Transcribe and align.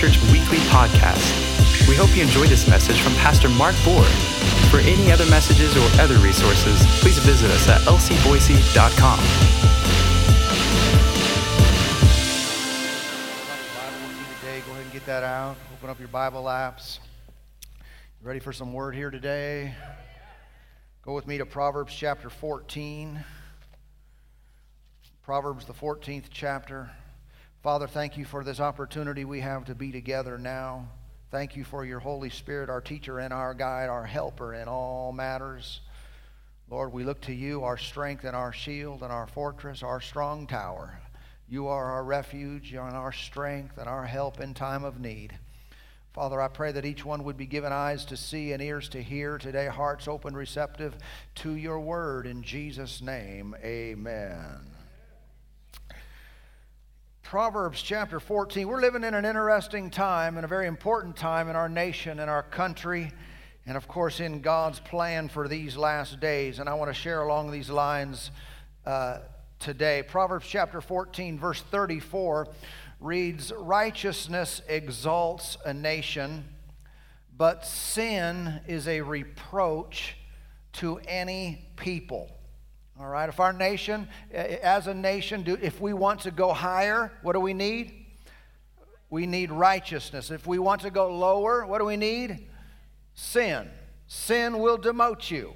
Church 0.00 0.18
Weekly 0.32 0.56
Podcast. 0.72 1.28
We 1.86 1.94
hope 1.94 2.16
you 2.16 2.22
enjoyed 2.22 2.48
this 2.48 2.66
message 2.66 2.98
from 3.02 3.12
Pastor 3.16 3.50
Mark 3.50 3.74
Boer. 3.84 4.02
For 4.70 4.78
any 4.78 5.12
other 5.12 5.26
messages 5.26 5.76
or 5.76 6.00
other 6.00 6.14
resources, 6.24 6.80
please 7.02 7.18
visit 7.18 7.50
us 7.50 7.68
at 7.68 7.82
lcboise.com. 7.82 9.18
Today. 14.40 14.62
Go 14.64 14.72
ahead 14.72 14.84
and 14.84 14.92
get 14.94 15.04
that 15.04 15.22
out. 15.22 15.56
Open 15.74 15.90
up 15.90 15.98
your 15.98 16.08
Bible 16.08 16.44
apps. 16.44 17.00
Ready 18.22 18.40
for 18.40 18.54
some 18.54 18.72
word 18.72 18.94
here 18.94 19.10
today? 19.10 19.74
Go 21.02 21.12
with 21.12 21.26
me 21.26 21.36
to 21.36 21.44
Proverbs 21.44 21.92
chapter 21.94 22.30
14. 22.30 23.22
Proverbs, 25.22 25.66
the 25.66 25.74
14th 25.74 26.28
chapter. 26.30 26.90
Father, 27.62 27.86
thank 27.86 28.16
you 28.16 28.24
for 28.24 28.42
this 28.42 28.58
opportunity 28.58 29.26
we 29.26 29.40
have 29.40 29.66
to 29.66 29.74
be 29.74 29.92
together 29.92 30.38
now. 30.38 30.88
Thank 31.30 31.56
you 31.56 31.64
for 31.64 31.84
your 31.84 31.98
Holy 31.98 32.30
Spirit, 32.30 32.70
our 32.70 32.80
teacher 32.80 33.18
and 33.18 33.34
our 33.34 33.52
guide, 33.52 33.90
our 33.90 34.06
helper 34.06 34.54
in 34.54 34.66
all 34.66 35.12
matters. 35.12 35.82
Lord, 36.70 36.90
we 36.90 37.04
look 37.04 37.20
to 37.22 37.34
you, 37.34 37.62
our 37.62 37.76
strength 37.76 38.24
and 38.24 38.34
our 38.34 38.54
shield 38.54 39.02
and 39.02 39.12
our 39.12 39.26
fortress, 39.26 39.82
our 39.82 40.00
strong 40.00 40.46
tower. 40.46 41.00
You 41.50 41.66
are 41.66 41.84
our 41.84 42.02
refuge 42.02 42.72
and 42.72 42.96
our 42.96 43.12
strength 43.12 43.76
and 43.76 43.88
our 43.88 44.06
help 44.06 44.40
in 44.40 44.54
time 44.54 44.82
of 44.82 44.98
need. 44.98 45.38
Father, 46.14 46.40
I 46.40 46.48
pray 46.48 46.72
that 46.72 46.86
each 46.86 47.04
one 47.04 47.24
would 47.24 47.36
be 47.36 47.46
given 47.46 47.74
eyes 47.74 48.06
to 48.06 48.16
see 48.16 48.52
and 48.52 48.62
ears 48.62 48.88
to 48.90 49.02
hear 49.02 49.36
today, 49.36 49.66
hearts 49.66 50.08
open, 50.08 50.34
receptive 50.34 50.96
to 51.36 51.52
your 51.52 51.78
word. 51.78 52.26
In 52.26 52.42
Jesus' 52.42 53.02
name, 53.02 53.54
amen. 53.62 54.69
Proverbs 57.30 57.80
chapter 57.80 58.18
14. 58.18 58.66
We're 58.66 58.80
living 58.80 59.04
in 59.04 59.14
an 59.14 59.24
interesting 59.24 59.88
time 59.88 60.36
and 60.36 60.44
a 60.44 60.48
very 60.48 60.66
important 60.66 61.14
time 61.14 61.48
in 61.48 61.54
our 61.54 61.68
nation 61.68 62.18
and 62.18 62.28
our 62.28 62.42
country, 62.42 63.12
and 63.66 63.76
of 63.76 63.86
course 63.86 64.18
in 64.18 64.40
God's 64.40 64.80
plan 64.80 65.28
for 65.28 65.46
these 65.46 65.76
last 65.76 66.18
days. 66.18 66.58
And 66.58 66.68
I 66.68 66.74
want 66.74 66.90
to 66.90 66.92
share 66.92 67.22
along 67.22 67.52
these 67.52 67.70
lines 67.70 68.32
uh, 68.84 69.18
today. 69.60 70.02
Proverbs 70.02 70.44
chapter 70.48 70.80
14, 70.80 71.38
verse 71.38 71.62
34 71.70 72.48
reads 72.98 73.52
Righteousness 73.56 74.60
exalts 74.66 75.56
a 75.64 75.72
nation, 75.72 76.48
but 77.36 77.64
sin 77.64 78.60
is 78.66 78.88
a 78.88 79.02
reproach 79.02 80.16
to 80.72 80.98
any 81.06 81.64
people. 81.76 82.39
All 83.00 83.08
right, 83.08 83.30
if 83.30 83.40
our 83.40 83.54
nation, 83.54 84.08
as 84.30 84.86
a 84.86 84.92
nation, 84.92 85.42
do, 85.42 85.56
if 85.62 85.80
we 85.80 85.94
want 85.94 86.20
to 86.20 86.30
go 86.30 86.52
higher, 86.52 87.10
what 87.22 87.32
do 87.32 87.40
we 87.40 87.54
need? 87.54 87.94
We 89.08 89.26
need 89.26 89.50
righteousness. 89.50 90.30
If 90.30 90.46
we 90.46 90.58
want 90.58 90.82
to 90.82 90.90
go 90.90 91.16
lower, 91.16 91.64
what 91.64 91.78
do 91.78 91.86
we 91.86 91.96
need? 91.96 92.46
Sin. 93.14 93.70
Sin 94.06 94.58
will 94.58 94.76
demote 94.76 95.30
you, 95.30 95.54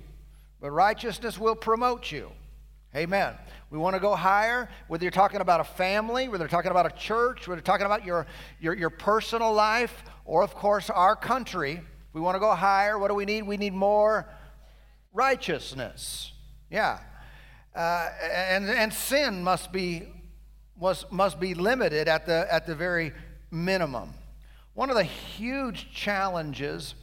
but 0.58 0.70
righteousness 0.70 1.38
will 1.38 1.54
promote 1.54 2.10
you. 2.10 2.30
Amen. 2.96 3.34
We 3.68 3.76
want 3.76 3.94
to 3.94 4.00
go 4.00 4.14
higher, 4.14 4.70
whether 4.88 5.04
you're 5.04 5.10
talking 5.10 5.42
about 5.42 5.60
a 5.60 5.64
family, 5.64 6.28
whether 6.28 6.44
you're 6.44 6.48
talking 6.48 6.70
about 6.70 6.86
a 6.86 6.96
church, 6.96 7.46
whether 7.46 7.58
you're 7.58 7.62
talking 7.62 7.86
about 7.86 8.06
your, 8.06 8.26
your, 8.58 8.74
your 8.74 8.90
personal 8.90 9.52
life, 9.52 10.02
or 10.24 10.42
of 10.42 10.54
course 10.54 10.88
our 10.88 11.14
country. 11.14 11.82
We 12.14 12.22
want 12.22 12.36
to 12.36 12.40
go 12.40 12.54
higher. 12.54 12.98
What 12.98 13.08
do 13.08 13.14
we 13.14 13.26
need? 13.26 13.42
We 13.42 13.58
need 13.58 13.74
more 13.74 14.26
righteousness. 15.12 16.32
Yeah. 16.70 17.00
Uh, 17.74 18.08
and, 18.30 18.70
and 18.70 18.92
sin 18.92 19.42
must 19.42 19.72
be, 19.72 20.04
was, 20.78 21.06
must 21.10 21.40
be 21.40 21.54
limited 21.54 22.08
at 22.08 22.24
the, 22.26 22.46
at 22.52 22.66
the 22.66 22.74
very 22.74 23.12
minimum. 23.50 24.14
One 24.74 24.90
of 24.90 24.96
the 24.96 25.04
huge 25.04 25.92
challenges 25.92 26.94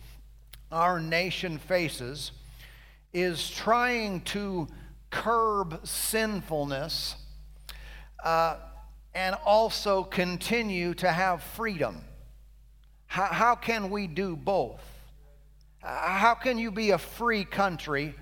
our 0.71 0.99
nation 0.99 1.57
faces 1.57 2.31
is 3.13 3.49
trying 3.49 4.21
to 4.21 4.67
curb 5.09 5.85
sinfulness 5.85 7.15
uh, 8.23 8.55
and 9.13 9.35
also 9.45 10.03
continue 10.03 10.93
to 10.93 11.11
have 11.11 11.43
freedom. 11.43 12.01
How, 13.07 13.25
how 13.25 13.55
can 13.55 13.89
we 13.89 14.07
do 14.07 14.37
both? 14.37 14.81
How 15.81 16.35
can 16.35 16.57
you 16.57 16.71
be 16.71 16.91
a 16.91 16.97
free 16.97 17.43
country? 17.43 18.15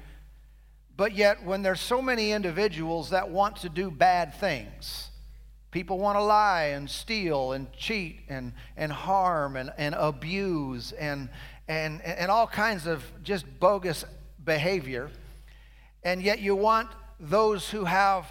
But 1.00 1.16
yet, 1.16 1.46
when 1.46 1.62
there's 1.62 1.80
so 1.80 2.02
many 2.02 2.34
individuals 2.34 3.12
that 3.12 3.30
want 3.30 3.56
to 3.62 3.70
do 3.70 3.90
bad 3.90 4.34
things, 4.34 5.12
people 5.72 5.98
want 5.98 6.18
to 6.18 6.22
lie 6.22 6.74
and 6.74 6.90
steal 6.90 7.54
and 7.54 7.72
cheat 7.72 8.20
and, 8.28 8.52
and 8.76 8.92
harm 8.92 9.56
and, 9.56 9.72
and 9.78 9.96
abuse 9.98 10.92
and, 10.92 11.30
and, 11.70 12.02
and 12.02 12.30
all 12.30 12.48
kinds 12.48 12.86
of 12.86 13.02
just 13.24 13.46
bogus 13.62 14.04
behavior. 14.44 15.10
And 16.04 16.22
yet, 16.22 16.42
you 16.42 16.54
want 16.54 16.90
those 17.18 17.70
who 17.70 17.86
have 17.86 18.26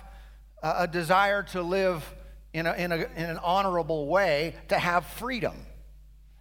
a, 0.63 0.87
desire 0.87 1.45
to 1.45 1.63
live 1.63 2.05
in, 2.53 2.67
a, 2.67 2.75
in, 2.75 2.93
a, 2.93 2.97
in 2.97 3.31
an 3.31 3.39
honorable 3.39 4.09
way 4.09 4.57
to 4.69 4.79
have 4.79 5.07
freedom. 5.07 5.55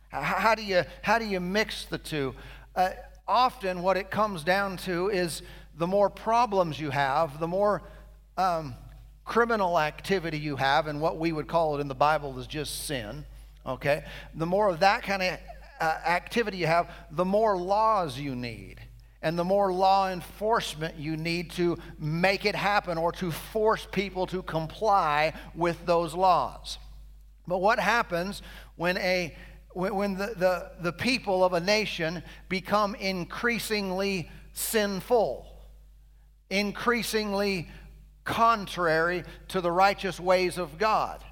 How 0.10 0.56
do 0.56 0.62
you, 0.66 0.84
how 1.04 1.20
do 1.20 1.26
you 1.26 1.40
mix 1.40 1.86
the 1.86 1.98
two? 1.98 2.36
Uh, 2.76 2.90
often, 3.30 3.82
what 3.82 3.96
it 3.96 4.12
comes 4.12 4.44
down 4.44 4.76
to 4.76 5.08
is 5.08 5.42
the 5.78 5.88
more 5.88 6.10
problems 6.10 6.80
you 6.80 6.90
have, 6.90 7.40
the 7.40 7.48
more 7.48 7.84
um, 8.38 8.76
criminal 9.26 9.80
activity 9.80 10.40
you 10.40 10.56
have, 10.56 10.88
and 10.88 11.00
what 11.00 11.18
we 11.18 11.32
would 11.32 11.48
call 11.48 11.78
it 11.78 11.82
in 11.82 11.88
the 11.88 11.96
Bible 11.96 12.40
is 12.40 12.48
just 12.48 12.86
sin, 12.86 13.26
okay? 13.66 14.04
The 14.36 14.46
more 14.46 14.70
of 14.70 14.80
that 14.80 15.04
kind 15.04 15.22
of 15.22 15.40
uh, 15.80 15.84
activity 16.06 16.58
you 16.58 16.68
have, 16.68 16.90
the 17.12 17.26
more 17.26 17.58
laws 17.58 18.18
you 18.18 18.36
need. 18.36 18.78
And 19.22 19.38
the 19.38 19.44
more 19.44 19.74
law 19.74 20.10
enforcement 20.10 20.96
you 20.98 21.18
need 21.18 21.52
to 21.52 21.78
make 22.00 22.46
it 22.46 22.56
happen 22.56 22.98
or 22.98 23.12
to 23.14 23.32
force 23.32 23.88
people 23.92 24.28
to 24.28 24.44
comply 24.44 25.34
with 25.56 25.86
those 25.86 26.14
laws. 26.14 26.78
But 27.48 27.58
what 27.58 27.80
happens 27.80 28.42
when 28.76 28.98
a 28.98 29.36
when, 29.74 30.16
the, 30.16 30.34
the, 30.36 30.72
the 30.82 30.92
people 30.92 31.44
of 31.44 31.54
a 31.54 31.60
nation 31.60 32.24
become 32.50 32.96
increasingly 32.96 34.30
sinful? 34.54 35.47
Increasingly 36.50 37.68
contrary 38.24 39.24
to 39.48 39.62
the 39.62 39.72
righteous 39.72 40.20
ways 40.20 40.58
of 40.58 40.78
God. 40.78 41.24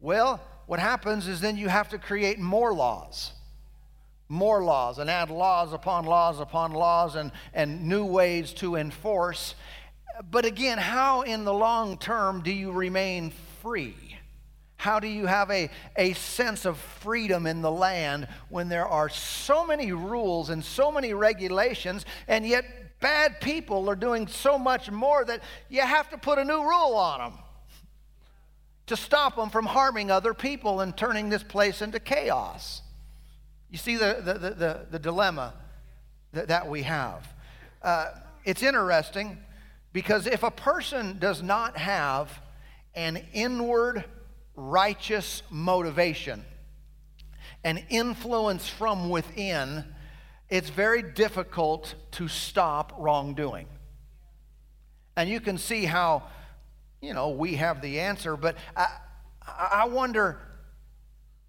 Well, 0.00 0.40
what 0.66 0.78
happens 0.80 1.28
is 1.28 1.40
then 1.40 1.56
you 1.56 1.68
have 1.68 1.88
to 1.90 1.98
create 1.98 2.38
more 2.38 2.72
laws. 2.72 3.32
More 4.28 4.64
laws 4.64 4.98
and 4.98 5.10
add 5.10 5.30
laws 5.30 5.72
upon 5.72 6.06
laws 6.06 6.40
upon 6.40 6.72
laws 6.72 7.14
and, 7.14 7.32
and 7.52 7.88
new 7.88 8.04
ways 8.04 8.52
to 8.54 8.76
enforce. 8.76 9.54
But 10.30 10.44
again, 10.44 10.78
how 10.78 11.22
in 11.22 11.44
the 11.44 11.52
long 11.52 11.98
term 11.98 12.42
do 12.42 12.52
you 12.52 12.72
remain 12.72 13.32
free? 13.62 13.96
How 14.76 15.00
do 15.00 15.08
you 15.08 15.26
have 15.26 15.50
a, 15.50 15.70
a 15.96 16.12
sense 16.14 16.66
of 16.66 16.76
freedom 16.78 17.46
in 17.46 17.62
the 17.62 17.70
land 17.70 18.28
when 18.48 18.68
there 18.68 18.86
are 18.86 19.08
so 19.08 19.66
many 19.66 19.92
rules 19.92 20.50
and 20.50 20.62
so 20.62 20.92
many 20.92 21.14
regulations, 21.14 22.04
and 22.28 22.46
yet 22.46 22.64
bad 23.04 23.38
people 23.38 23.90
are 23.90 23.96
doing 23.96 24.26
so 24.26 24.58
much 24.58 24.90
more 24.90 25.26
that 25.26 25.42
you 25.68 25.82
have 25.82 26.08
to 26.08 26.16
put 26.16 26.38
a 26.38 26.44
new 26.44 26.62
rule 26.62 26.96
on 26.96 27.18
them 27.18 27.38
to 28.86 28.96
stop 28.96 29.36
them 29.36 29.50
from 29.50 29.66
harming 29.66 30.10
other 30.10 30.32
people 30.32 30.80
and 30.80 30.96
turning 30.96 31.28
this 31.28 31.42
place 31.42 31.82
into 31.82 32.00
chaos. 32.00 32.80
You 33.70 33.76
see 33.76 33.96
the, 33.96 34.22
the, 34.24 34.32
the, 34.32 34.50
the, 34.54 34.86
the 34.92 34.98
dilemma 34.98 35.52
that, 36.32 36.48
that 36.48 36.66
we 36.66 36.80
have. 36.84 37.28
Uh, 37.82 38.06
it's 38.46 38.62
interesting 38.62 39.36
because 39.92 40.26
if 40.26 40.42
a 40.42 40.50
person 40.50 41.18
does 41.18 41.42
not 41.42 41.76
have 41.76 42.40
an 42.94 43.22
inward 43.34 44.02
righteous 44.56 45.42
motivation, 45.50 46.42
an 47.64 47.84
influence 47.90 48.66
from 48.66 49.10
within 49.10 49.84
it's 50.54 50.70
very 50.70 51.02
difficult 51.02 51.96
to 52.12 52.28
stop 52.28 52.92
wrongdoing. 52.96 53.66
And 55.16 55.28
you 55.28 55.40
can 55.40 55.58
see 55.58 55.84
how, 55.84 56.28
you 57.02 57.12
know, 57.12 57.30
we 57.30 57.56
have 57.56 57.82
the 57.82 57.98
answer, 57.98 58.36
but 58.36 58.56
I, 58.76 58.86
I 59.44 59.88
wonder 59.88 60.38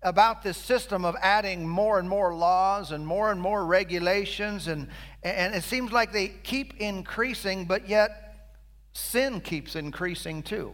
about 0.01 0.41
this 0.41 0.57
system 0.57 1.05
of 1.05 1.15
adding 1.21 1.67
more 1.67 1.99
and 1.99 2.09
more 2.09 2.33
laws 2.33 2.91
and 2.91 3.05
more 3.05 3.31
and 3.31 3.39
more 3.39 3.63
regulations, 3.63 4.67
and, 4.67 4.87
and 5.21 5.53
it 5.53 5.63
seems 5.63 5.91
like 5.91 6.11
they 6.11 6.29
keep 6.29 6.81
increasing, 6.81 7.65
but 7.65 7.87
yet 7.87 8.55
sin 8.93 9.39
keeps 9.39 9.75
increasing 9.75 10.41
too. 10.41 10.73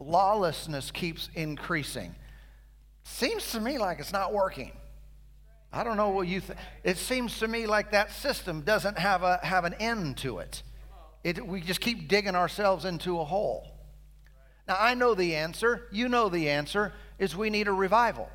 Lawlessness 0.00 0.90
keeps 0.90 1.28
increasing. 1.36 2.16
Seems 3.04 3.52
to 3.52 3.60
me 3.60 3.78
like 3.78 4.00
it's 4.00 4.12
not 4.12 4.32
working. 4.32 4.72
I 5.74 5.82
don't 5.82 5.96
know 5.96 6.10
what 6.10 6.28
you 6.28 6.40
think. 6.40 6.58
It 6.84 6.98
seems 6.98 7.40
to 7.40 7.48
me 7.48 7.66
like 7.66 7.90
that 7.90 8.12
system 8.12 8.60
doesn't 8.60 8.96
have, 8.96 9.24
a, 9.24 9.40
have 9.42 9.64
an 9.64 9.74
end 9.74 10.16
to 10.18 10.38
it. 10.38 10.62
it. 11.24 11.44
We 11.44 11.60
just 11.60 11.80
keep 11.80 12.06
digging 12.06 12.36
ourselves 12.36 12.84
into 12.84 13.18
a 13.18 13.24
hole. 13.24 13.66
Now, 14.68 14.76
I 14.78 14.94
know 14.94 15.14
the 15.14 15.34
answer. 15.34 15.88
You 15.90 16.08
know 16.08 16.28
the 16.28 16.48
answer. 16.48 16.92
is 17.18 17.34
we 17.34 17.50
need 17.50 17.66
a 17.66 17.72
revival. 17.72 18.30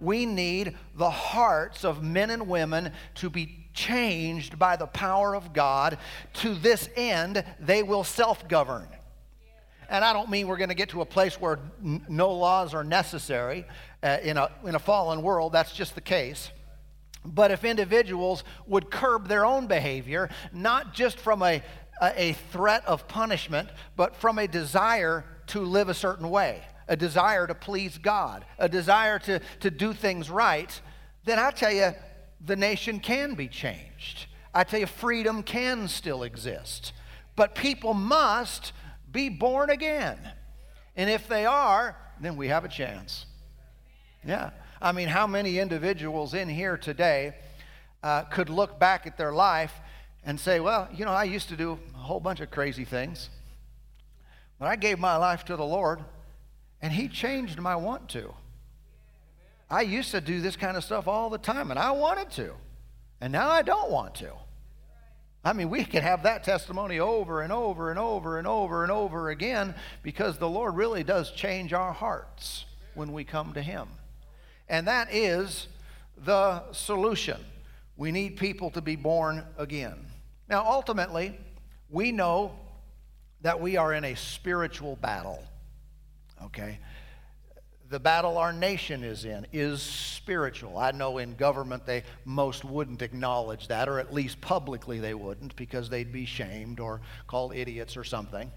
We 0.00 0.24
need 0.24 0.76
the 0.96 1.10
hearts 1.10 1.84
of 1.84 2.02
men 2.02 2.30
and 2.30 2.48
women 2.48 2.92
to 3.16 3.28
be 3.28 3.68
changed 3.74 4.58
by 4.58 4.76
the 4.76 4.86
power 4.86 5.36
of 5.36 5.52
God. 5.52 5.98
To 6.34 6.54
this 6.54 6.88
end, 6.96 7.44
they 7.60 7.82
will 7.82 8.02
self 8.02 8.48
govern. 8.48 8.88
And 9.88 10.04
I 10.04 10.14
don't 10.14 10.30
mean 10.30 10.48
we're 10.48 10.56
going 10.56 10.70
to 10.70 10.74
get 10.74 10.88
to 10.90 11.02
a 11.02 11.06
place 11.06 11.38
where 11.38 11.58
n- 11.84 12.04
no 12.08 12.32
laws 12.32 12.72
are 12.72 12.82
necessary 12.82 13.66
uh, 14.02 14.18
in, 14.22 14.36
a, 14.36 14.50
in 14.64 14.74
a 14.74 14.78
fallen 14.78 15.22
world. 15.22 15.52
That's 15.52 15.72
just 15.72 15.94
the 15.94 16.00
case. 16.00 16.50
But 17.24 17.50
if 17.50 17.64
individuals 17.64 18.42
would 18.66 18.90
curb 18.90 19.28
their 19.28 19.44
own 19.44 19.66
behavior, 19.66 20.28
not 20.52 20.92
just 20.92 21.18
from 21.18 21.42
a, 21.42 21.62
a 22.00 22.32
threat 22.50 22.84
of 22.86 23.06
punishment, 23.06 23.68
but 23.96 24.16
from 24.16 24.38
a 24.38 24.48
desire 24.48 25.24
to 25.48 25.60
live 25.60 25.88
a 25.88 25.94
certain 25.94 26.30
way, 26.30 26.62
a 26.88 26.96
desire 26.96 27.46
to 27.46 27.54
please 27.54 27.98
God, 27.98 28.44
a 28.58 28.68
desire 28.68 29.18
to, 29.20 29.40
to 29.60 29.70
do 29.70 29.92
things 29.92 30.30
right, 30.30 30.80
then 31.24 31.38
I 31.38 31.50
tell 31.50 31.72
you, 31.72 31.92
the 32.44 32.56
nation 32.56 32.98
can 32.98 33.34
be 33.34 33.46
changed. 33.46 34.26
I 34.52 34.64
tell 34.64 34.80
you, 34.80 34.86
freedom 34.86 35.42
can 35.44 35.86
still 35.86 36.24
exist. 36.24 36.92
But 37.36 37.54
people 37.54 37.94
must 37.94 38.72
be 39.10 39.28
born 39.28 39.70
again. 39.70 40.18
And 40.96 41.08
if 41.08 41.28
they 41.28 41.46
are, 41.46 41.96
then 42.20 42.36
we 42.36 42.48
have 42.48 42.64
a 42.64 42.68
chance. 42.68 43.26
Yeah. 44.24 44.50
I 44.80 44.92
mean, 44.92 45.08
how 45.08 45.26
many 45.26 45.58
individuals 45.58 46.34
in 46.34 46.48
here 46.48 46.76
today 46.76 47.34
uh, 48.02 48.22
could 48.22 48.48
look 48.48 48.78
back 48.78 49.06
at 49.06 49.16
their 49.16 49.32
life 49.32 49.72
and 50.24 50.38
say, 50.38 50.60
well, 50.60 50.88
you 50.92 51.04
know, 51.04 51.12
I 51.12 51.24
used 51.24 51.48
to 51.48 51.56
do 51.56 51.78
a 51.94 51.98
whole 51.98 52.20
bunch 52.20 52.40
of 52.40 52.50
crazy 52.50 52.84
things, 52.84 53.30
but 54.58 54.66
I 54.66 54.76
gave 54.76 54.98
my 54.98 55.16
life 55.16 55.44
to 55.46 55.56
the 55.56 55.64
Lord, 55.64 56.00
and 56.80 56.92
He 56.92 57.08
changed 57.08 57.58
my 57.58 57.76
want 57.76 58.08
to. 58.10 58.32
I 59.70 59.82
used 59.82 60.10
to 60.10 60.20
do 60.20 60.40
this 60.40 60.56
kind 60.56 60.76
of 60.76 60.84
stuff 60.84 61.08
all 61.08 61.30
the 61.30 61.38
time, 61.38 61.70
and 61.70 61.78
I 61.78 61.92
wanted 61.92 62.30
to, 62.32 62.52
and 63.20 63.32
now 63.32 63.48
I 63.48 63.62
don't 63.62 63.90
want 63.90 64.16
to. 64.16 64.32
I 65.44 65.52
mean, 65.52 65.70
we 65.70 65.84
could 65.84 66.02
have 66.04 66.22
that 66.22 66.44
testimony 66.44 67.00
over 67.00 67.40
and 67.40 67.52
over 67.52 67.90
and 67.90 67.98
over 67.98 68.38
and 68.38 68.46
over 68.46 68.84
and 68.84 68.92
over 68.92 69.30
again 69.30 69.74
because 70.02 70.38
the 70.38 70.48
Lord 70.48 70.76
really 70.76 71.02
does 71.02 71.32
change 71.32 71.72
our 71.72 71.92
hearts 71.92 72.64
when 72.94 73.12
we 73.12 73.24
come 73.24 73.52
to 73.54 73.62
Him. 73.62 73.88
And 74.68 74.86
that 74.86 75.12
is 75.12 75.68
the 76.16 76.72
solution. 76.72 77.40
We 77.96 78.12
need 78.12 78.36
people 78.36 78.70
to 78.70 78.80
be 78.80 78.96
born 78.96 79.44
again. 79.58 80.06
Now, 80.48 80.64
ultimately, 80.66 81.38
we 81.90 82.12
know 82.12 82.52
that 83.42 83.60
we 83.60 83.76
are 83.76 83.92
in 83.92 84.04
a 84.04 84.14
spiritual 84.14 84.96
battle. 84.96 85.42
Okay? 86.44 86.78
the 87.92 88.00
battle 88.00 88.38
our 88.38 88.54
nation 88.54 89.04
is 89.04 89.26
in 89.26 89.46
is 89.52 89.82
spiritual. 89.82 90.78
I 90.78 90.92
know 90.92 91.18
in 91.18 91.36
government 91.36 91.84
they 91.84 92.04
most 92.24 92.64
wouldn't 92.64 93.02
acknowledge 93.02 93.68
that, 93.68 93.86
or 93.86 93.98
at 93.98 94.14
least 94.14 94.40
publicly 94.40 94.98
they 94.98 95.12
wouldn't 95.12 95.54
because 95.56 95.90
they'd 95.90 96.10
be 96.10 96.24
shamed 96.24 96.80
or 96.80 97.02
called 97.26 97.54
idiots 97.54 97.94
or 97.94 98.02
something. 98.02 98.50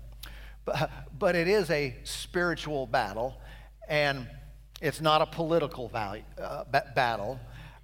But, 0.63 0.89
but 1.19 1.35
it 1.35 1.49
is 1.49 1.69
a 1.69 1.95
spiritual 2.05 2.87
battle, 2.87 3.35
and 3.89 4.25
it's 4.85 5.01
not 5.01 5.19
a 5.19 5.25
political 5.25 5.87
value, 5.89 6.21
uh, 6.39 6.63
battle. 6.95 7.39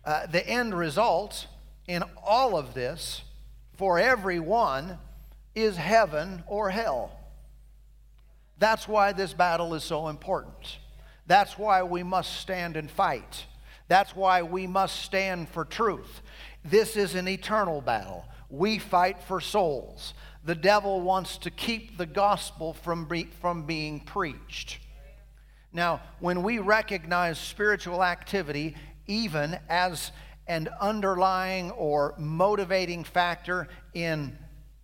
Uh, 0.05 0.27
the 0.27 0.47
end 0.47 0.77
result 0.77 1.47
in 1.87 2.03
all 2.23 2.55
of 2.55 2.75
this 2.75 3.23
for 3.75 3.97
everyone 3.97 4.99
is 5.55 5.77
heaven 5.77 6.43
or 6.45 6.69
hell. 6.69 7.11
That's 8.59 8.87
why 8.87 9.13
this 9.13 9.33
battle 9.33 9.73
is 9.73 9.83
so 9.83 10.09
important. 10.09 10.77
That's 11.25 11.57
why 11.57 11.81
we 11.81 12.03
must 12.03 12.35
stand 12.39 12.77
and 12.77 12.89
fight. 12.89 13.47
That's 13.87 14.15
why 14.15 14.43
we 14.43 14.67
must 14.67 14.97
stand 14.97 15.49
for 15.49 15.65
truth. 15.65 16.21
This 16.63 16.95
is 16.95 17.15
an 17.15 17.27
eternal 17.27 17.81
battle. 17.81 18.25
We 18.51 18.77
fight 18.77 19.23
for 19.23 19.41
souls. 19.41 20.13
The 20.45 20.53
devil 20.53 21.01
wants 21.01 21.39
to 21.39 21.49
keep 21.49 21.97
the 21.97 22.05
gospel 22.05 22.73
from, 22.73 23.05
be, 23.05 23.27
from 23.41 23.65
being 23.65 24.01
preached. 24.01 24.77
Now, 25.73 26.01
when 26.19 26.43
we 26.43 26.59
recognize 26.59 27.37
spiritual 27.37 28.03
activity, 28.03 28.75
even 29.07 29.57
as 29.69 30.11
an 30.47 30.69
underlying 30.79 31.71
or 31.71 32.13
motivating 32.17 33.03
factor 33.03 33.67
in 33.93 34.37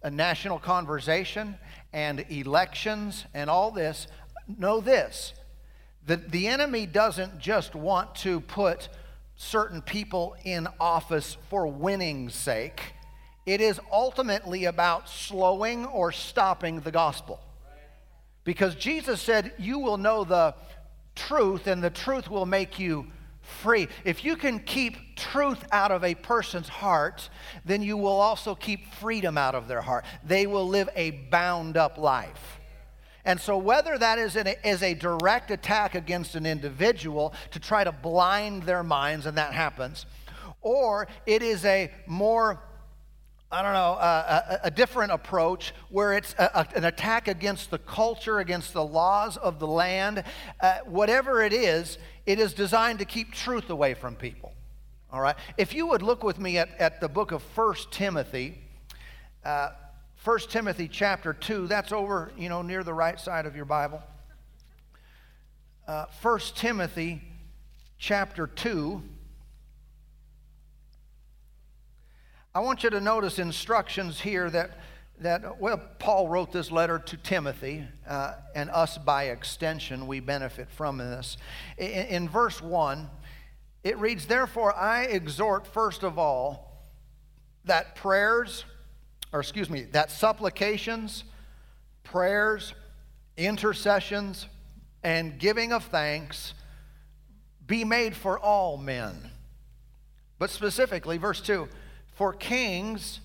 a 0.04 0.10
national 0.10 0.60
conversation 0.60 1.58
and 1.92 2.26
elections 2.30 3.26
and 3.34 3.50
all 3.50 3.72
this, 3.72 4.08
know 4.58 4.80
this 4.80 5.34
the, 6.06 6.16
the 6.16 6.48
enemy 6.48 6.86
doesn't 6.86 7.38
just 7.38 7.76
want 7.76 8.16
to 8.16 8.40
put 8.40 8.88
certain 9.36 9.82
people 9.82 10.38
in 10.46 10.68
office 10.80 11.38
for 11.50 11.68
winning's 11.68 12.34
sake. 12.34 12.82
It 13.46 13.60
is 13.60 13.80
ultimately 13.92 14.66
about 14.66 15.10
slowing 15.10 15.86
or 15.86 16.14
stopping 16.14 16.80
the 16.80 16.92
gospel. 16.92 17.42
Because 18.46 18.76
Jesus 18.76 19.22
said, 19.22 19.52
You 19.60 19.80
will 19.80 19.98
know 19.98 20.24
the 20.24 20.56
truth, 21.18 21.68
and 21.68 21.84
the 21.84 21.90
truth 21.90 22.30
will 22.30 22.46
make 22.46 22.80
you 22.80 23.08
free. 23.42 23.88
If 24.06 24.24
you 24.24 24.36
can 24.36 24.60
keep 24.60 25.16
truth 25.16 25.66
out 25.72 25.92
of 25.92 26.04
a 26.04 26.16
person's 26.16 26.70
heart, 26.70 27.30
then 27.66 27.82
you 27.82 27.98
will 27.98 28.20
also 28.20 28.56
keep 28.56 28.94
freedom 28.94 29.38
out 29.38 29.56
of 29.56 29.68
their 29.68 29.82
heart. 29.82 30.06
They 30.24 30.48
will 30.48 30.68
live 30.68 30.90
a 30.96 31.12
bound 31.12 31.76
up 31.76 31.98
life. 31.98 32.60
And 33.26 33.42
so, 33.42 33.58
whether 33.58 33.98
that 33.98 34.20
is, 34.20 34.38
an, 34.38 34.48
is 34.64 34.82
a 34.82 34.94
direct 34.94 35.52
attack 35.52 35.96
against 35.96 36.36
an 36.36 36.46
individual 36.46 37.34
to 37.52 37.60
try 37.60 37.84
to 37.84 37.92
blind 37.92 38.64
their 38.64 38.84
minds, 38.84 39.26
and 39.26 39.38
that 39.38 39.52
happens, 39.52 40.06
or 40.62 41.08
it 41.26 41.42
is 41.42 41.66
a 41.66 41.92
more 42.06 42.62
I 43.50 43.62
don't 43.62 43.74
know, 43.74 43.94
uh, 43.94 44.58
a, 44.62 44.68
a, 44.68 44.72
different 44.72 45.14
approach 45.14 45.74
where 45.90 46.12
it's 46.12 46.36
a, 46.38 46.52
a, 46.54 46.68
an 46.76 46.84
attack 46.84 47.30
against 47.30 47.72
the 47.72 47.78
culture, 47.78 48.40
against 48.40 48.74
the 48.74 48.84
laws 48.84 49.38
of 49.38 49.58
the 49.58 49.68
land. 49.68 50.26
Uh, 50.60 50.80
whatever 50.86 51.42
it 51.42 51.54
is, 51.54 51.98
it 52.26 52.40
is 52.40 52.54
designed 52.54 53.00
to 53.00 53.06
keep 53.06 53.32
truth 53.32 53.70
away 53.70 53.94
from 53.94 54.16
people. 54.16 54.54
All 55.14 55.22
right? 55.22 55.38
If 55.58 55.74
you 55.74 55.88
would 55.88 56.02
look 56.02 56.26
with 56.26 56.40
me 56.40 56.58
at, 56.58 56.70
at 56.78 57.00
the 57.00 57.08
book 57.08 57.32
of 57.32 57.42
First 57.42 57.90
Timothy, 57.90 58.58
uh, 59.46 59.70
1 60.26 60.40
Timothy 60.50 60.90
chapter 60.90 61.32
2, 61.32 61.68
that's 61.68 61.94
over, 61.94 62.34
you 62.38 62.50
know, 62.50 62.62
near 62.62 62.84
the 62.84 62.94
right 62.94 63.18
side 63.18 63.46
of 63.46 63.56
your 63.56 63.64
Bible. 63.64 64.04
Uh, 65.88 66.06
1 66.22 66.40
Timothy 66.54 67.22
chapter 67.98 68.46
2. 68.46 69.02
I 72.58 72.60
want 72.60 72.84
you 72.84 72.90
to 72.90 73.00
notice 73.00 73.38
instructions 73.38 74.20
here 74.20 74.50
that, 74.50 74.80
that 75.20 75.62
well, 75.62 75.80
Paul 76.00 76.28
wrote 76.28 76.52
this 76.52 76.72
letter 76.72 76.98
to 76.98 77.16
Timothy, 77.18 77.86
uh, 78.08 78.34
and 78.56 78.72
us 78.72 78.98
by 78.98 79.26
extension, 79.26 80.08
we 80.08 80.22
benefit 80.22 80.68
from 80.72 80.98
this. 80.98 81.38
In, 81.78 81.86
in 81.86 82.28
verse 82.28 82.60
1, 82.60 83.12
it 83.84 84.00
reads, 84.00 84.26
Therefore, 84.26 84.76
I 84.76 85.04
exhort 85.04 85.68
first 85.68 86.02
of 86.02 86.18
all 86.18 86.82
that 87.66 87.96
prayers, 87.96 88.66
or 89.32 89.40
excuse 89.40 89.70
me, 89.70 89.84
that 89.92 90.10
supplications, 90.10 91.26
prayers, 92.04 92.74
intercessions, 93.38 94.48
and 95.04 95.38
giving 95.38 95.72
of 95.72 95.84
thanks 95.84 96.56
be 97.68 97.84
made 97.84 98.16
for 98.16 98.40
all 98.40 98.78
men. 98.78 99.30
But 100.40 100.50
specifically, 100.50 101.20
verse 101.20 101.40
2 101.40 101.70
for 102.18 102.34
kings 102.34 103.20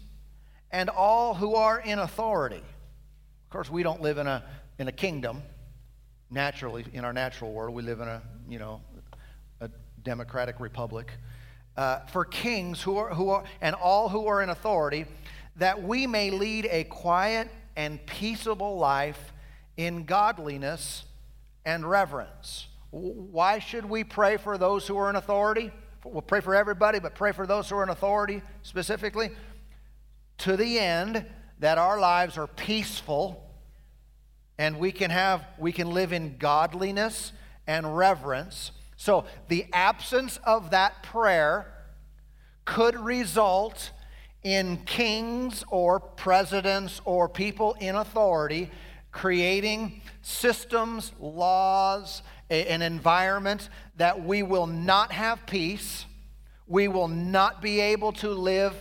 and 0.70 0.90
all 0.90 1.34
who 1.34 1.54
are 1.54 1.80
in 1.80 1.98
authority. 1.98 2.56
Of 2.56 3.50
course, 3.50 3.70
we 3.70 3.82
don't 3.82 4.02
live 4.02 4.18
in 4.18 4.26
a, 4.26 4.44
in 4.78 4.86
a 4.86 4.92
kingdom. 4.92 5.42
Naturally, 6.30 6.84
in 6.92 7.04
our 7.04 7.12
natural 7.12 7.52
world, 7.52 7.74
we 7.74 7.82
live 7.82 8.00
in 8.00 8.08
a, 8.08 8.22
you 8.48 8.58
know, 8.58 8.82
a 9.60 9.70
democratic 10.02 10.60
republic. 10.60 11.10
Uh, 11.74 12.00
for 12.06 12.26
kings 12.26 12.82
who 12.82 12.98
are, 12.98 13.14
who 13.14 13.30
are, 13.30 13.44
and 13.62 13.74
all 13.74 14.10
who 14.10 14.26
are 14.26 14.42
in 14.42 14.50
authority, 14.50 15.06
that 15.56 15.82
we 15.82 16.06
may 16.06 16.30
lead 16.30 16.68
a 16.70 16.84
quiet 16.84 17.48
and 17.76 18.04
peaceable 18.04 18.76
life 18.76 19.32
in 19.78 20.04
godliness 20.04 21.04
and 21.64 21.88
reverence. 21.88 22.66
Why 22.90 23.58
should 23.58 23.86
we 23.86 24.04
pray 24.04 24.36
for 24.36 24.58
those 24.58 24.86
who 24.86 24.98
are 24.98 25.08
in 25.08 25.16
authority? 25.16 25.72
We'll 26.04 26.22
pray 26.22 26.40
for 26.40 26.54
everybody, 26.54 26.98
but 26.98 27.14
pray 27.14 27.32
for 27.32 27.46
those 27.46 27.68
who 27.68 27.76
are 27.76 27.82
in 27.82 27.88
authority 27.88 28.42
specifically. 28.62 29.30
To 30.38 30.56
the 30.56 30.78
end 30.78 31.24
that 31.60 31.78
our 31.78 32.00
lives 32.00 32.36
are 32.38 32.48
peaceful 32.48 33.48
and 34.58 34.78
we 34.78 34.92
can 34.92 35.10
have 35.10 35.44
we 35.58 35.72
can 35.72 35.90
live 35.90 36.12
in 36.12 36.36
godliness 36.38 37.32
and 37.66 37.96
reverence. 37.96 38.72
So 38.96 39.24
the 39.48 39.66
absence 39.72 40.38
of 40.44 40.70
that 40.70 41.02
prayer 41.02 41.72
could 42.64 42.98
result 42.98 43.90
in 44.42 44.78
kings 44.78 45.64
or 45.68 46.00
presidents 46.00 47.00
or 47.04 47.28
people 47.28 47.74
in 47.80 47.94
authority 47.94 48.70
creating 49.12 50.00
systems, 50.22 51.12
laws, 51.20 52.22
a, 52.50 52.66
an 52.66 52.82
environment 52.82 53.68
that 53.96 54.24
we 54.24 54.42
will 54.42 54.66
not 54.66 55.12
have 55.12 55.46
peace, 55.46 56.06
we 56.66 56.88
will 56.88 57.08
not 57.08 57.60
be 57.62 57.80
able 57.80 58.12
to 58.12 58.30
live 58.30 58.74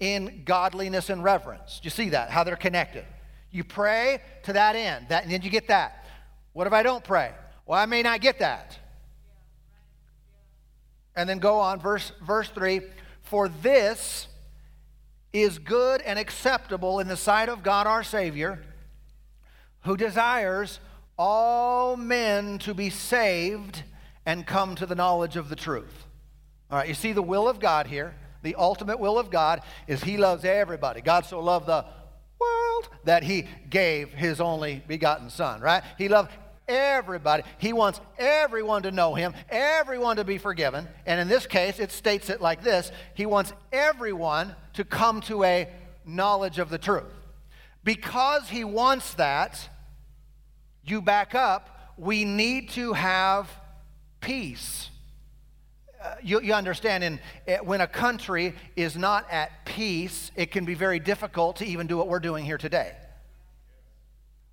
in 0.00 0.42
godliness 0.44 1.08
and 1.08 1.22
reverence. 1.24 1.80
Do 1.80 1.86
you 1.86 1.90
see 1.90 2.10
that? 2.10 2.30
How 2.30 2.44
they're 2.44 2.56
connected. 2.56 3.04
You 3.50 3.64
pray 3.64 4.20
to 4.42 4.52
that 4.52 4.76
end, 4.76 5.06
that, 5.08 5.22
and 5.22 5.32
then 5.32 5.42
you 5.42 5.50
get 5.50 5.68
that. 5.68 6.04
What 6.52 6.66
if 6.66 6.72
I 6.72 6.82
don't 6.82 7.04
pray? 7.04 7.32
Well, 7.64 7.78
I 7.78 7.86
may 7.86 8.02
not 8.02 8.20
get 8.20 8.40
that. 8.40 8.78
And 11.14 11.28
then 11.28 11.38
go 11.38 11.58
on, 11.60 11.80
verse, 11.80 12.12
verse 12.22 12.48
3 12.48 12.80
For 13.22 13.48
this 13.48 14.28
is 15.32 15.58
good 15.58 16.02
and 16.02 16.18
acceptable 16.18 17.00
in 17.00 17.08
the 17.08 17.16
sight 17.16 17.48
of 17.48 17.62
God 17.62 17.86
our 17.86 18.02
Savior, 18.02 18.62
who 19.86 19.96
desires 19.96 20.80
all 21.18 21.96
men 21.96 22.58
to 22.58 22.74
be 22.74 22.90
saved 22.90 23.82
and 24.26 24.46
come 24.46 24.74
to 24.74 24.84
the 24.84 24.94
knowledge 24.94 25.36
of 25.36 25.48
the 25.48 25.56
truth. 25.56 26.06
All 26.70 26.78
right, 26.78 26.88
you 26.88 26.94
see 26.94 27.12
the 27.12 27.22
will 27.22 27.48
of 27.48 27.60
God 27.60 27.86
here. 27.86 28.14
The 28.42 28.56
ultimate 28.56 28.98
will 28.98 29.18
of 29.18 29.30
God 29.30 29.62
is 29.86 30.02
He 30.02 30.16
loves 30.16 30.44
everybody. 30.44 31.00
God 31.00 31.24
so 31.24 31.40
loved 31.40 31.66
the 31.66 31.84
world 32.38 32.88
that 33.04 33.22
He 33.22 33.46
gave 33.70 34.12
His 34.12 34.40
only 34.40 34.82
begotten 34.86 35.30
Son, 35.30 35.60
right? 35.60 35.82
He 35.96 36.08
loved 36.08 36.32
everybody. 36.68 37.44
He 37.58 37.72
wants 37.72 38.00
everyone 38.18 38.82
to 38.82 38.90
know 38.90 39.14
Him, 39.14 39.34
everyone 39.48 40.16
to 40.16 40.24
be 40.24 40.38
forgiven. 40.38 40.88
And 41.06 41.20
in 41.20 41.28
this 41.28 41.46
case, 41.46 41.78
it 41.78 41.92
states 41.92 42.28
it 42.28 42.40
like 42.40 42.62
this 42.62 42.90
He 43.14 43.26
wants 43.26 43.52
everyone 43.72 44.56
to 44.74 44.84
come 44.84 45.20
to 45.22 45.44
a 45.44 45.68
knowledge 46.04 46.58
of 46.58 46.70
the 46.70 46.78
truth. 46.78 47.04
Because 47.84 48.48
He 48.48 48.64
wants 48.64 49.14
that, 49.14 49.68
you 50.90 51.02
back 51.02 51.34
up, 51.34 51.94
we 51.96 52.24
need 52.24 52.70
to 52.70 52.92
have 52.92 53.50
peace. 54.20 54.90
Uh, 56.02 56.14
you, 56.22 56.40
you, 56.40 56.52
understand, 56.52 57.02
in, 57.02 57.20
uh, 57.48 57.56
when 57.64 57.80
a 57.80 57.86
country 57.86 58.54
is 58.76 58.96
not 58.96 59.30
at 59.30 59.64
peace, 59.64 60.30
it 60.36 60.50
can 60.50 60.64
be 60.64 60.74
very 60.74 60.98
difficult 60.98 61.56
to 61.56 61.64
even 61.64 61.86
do 61.86 61.96
what 61.96 62.08
we're 62.08 62.20
doing 62.20 62.44
here 62.44 62.58
today. 62.58 62.92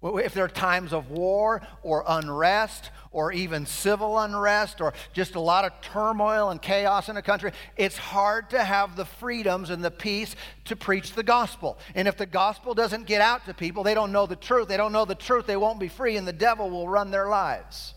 If 0.04 0.34
there 0.34 0.44
are 0.44 0.50
times 0.50 0.92
of 0.92 1.12
war 1.12 1.62
or 1.82 2.04
unrest 2.06 2.92
or 3.12 3.32
even 3.32 3.66
civil 3.66 4.20
unrest 4.20 4.82
or 4.82 4.94
just 5.14 5.36
a 5.36 5.40
lot 5.40 5.64
of 5.64 5.72
turmoil 5.80 6.50
and 6.50 6.62
chaos 6.62 7.08
in 7.08 7.16
a 7.16 7.22
country, 7.22 7.54
it's 7.78 7.98
hard 7.98 8.50
to 8.50 8.62
have 8.62 8.98
the 8.98 9.06
freedoms 9.06 9.70
and 9.70 9.82
the 9.82 9.92
peace 9.92 10.36
to 10.66 10.76
preach 10.76 11.14
the 11.14 11.24
gospel. 11.24 11.78
And 11.96 12.06
if 12.06 12.18
the 12.18 12.26
gospel 12.26 12.74
doesn't 12.74 13.06
get 13.06 13.22
out 13.22 13.46
to 13.46 13.54
people, 13.54 13.84
they 13.84 13.94
don't 13.94 14.12
know 14.12 14.26
the 14.26 14.36
truth. 14.36 14.68
They 14.68 14.76
don't 14.76 14.92
know 14.92 15.06
the 15.06 15.16
truth, 15.16 15.46
they 15.46 15.56
won't 15.56 15.80
be 15.80 15.88
free, 15.88 16.18
and 16.18 16.28
the 16.28 16.34
devil 16.34 16.70
will 16.70 16.90
run 16.90 17.10
their 17.10 17.30
lives. 17.30 17.94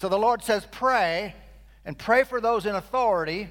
So 0.00 0.08
the 0.08 0.18
Lord 0.18 0.42
says, 0.42 0.66
pray 0.70 1.34
and 1.84 1.98
pray 1.98 2.24
for 2.24 2.40
those 2.40 2.64
in 2.64 2.74
authority, 2.74 3.48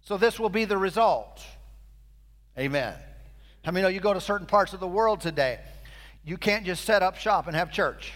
so 0.00 0.16
this 0.16 0.40
will 0.40 0.48
be 0.48 0.64
the 0.64 0.76
result. 0.76 1.40
Amen. 2.58 2.94
How 3.64 3.70
many 3.70 3.82
know 3.82 3.88
you 3.88 4.00
go 4.00 4.12
to 4.12 4.20
certain 4.20 4.48
parts 4.48 4.72
of 4.72 4.80
the 4.80 4.88
world 4.88 5.20
today? 5.20 5.60
You 6.24 6.36
can't 6.36 6.64
just 6.64 6.84
set 6.84 7.02
up 7.02 7.16
shop 7.16 7.46
and 7.46 7.56
have 7.56 7.72
church. 7.72 8.12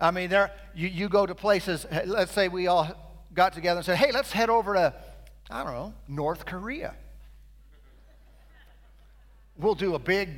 I 0.00 0.10
mean, 0.10 0.28
there 0.30 0.50
you, 0.74 0.88
you 0.88 1.08
go 1.08 1.26
to 1.26 1.34
places, 1.34 1.86
let's 2.04 2.32
say 2.32 2.48
we 2.48 2.66
all 2.66 2.88
got 3.32 3.52
together 3.52 3.78
and 3.78 3.86
said, 3.86 3.96
hey, 3.96 4.12
let's 4.12 4.30
head 4.30 4.50
over 4.50 4.74
to, 4.74 4.94
I 5.50 5.64
don't 5.64 5.72
know, 5.72 5.94
North 6.06 6.44
Korea. 6.44 6.94
We'll 9.58 9.74
do 9.74 9.94
a 9.94 9.98
big 9.98 10.28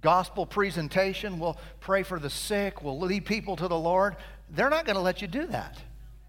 gospel 0.00 0.46
presentation. 0.46 1.38
We'll 1.38 1.58
pray 1.80 2.02
for 2.02 2.18
the 2.18 2.30
sick. 2.30 2.82
We'll 2.82 2.98
lead 2.98 3.24
people 3.24 3.56
to 3.56 3.68
the 3.68 3.78
Lord. 3.78 4.16
They're 4.50 4.70
not 4.70 4.84
going 4.84 4.96
to 4.96 5.02
let 5.02 5.22
you 5.22 5.28
do 5.28 5.46
that. 5.46 5.78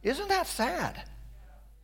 Isn't 0.04 0.30
that 0.30 0.48
sad? 0.48 1.04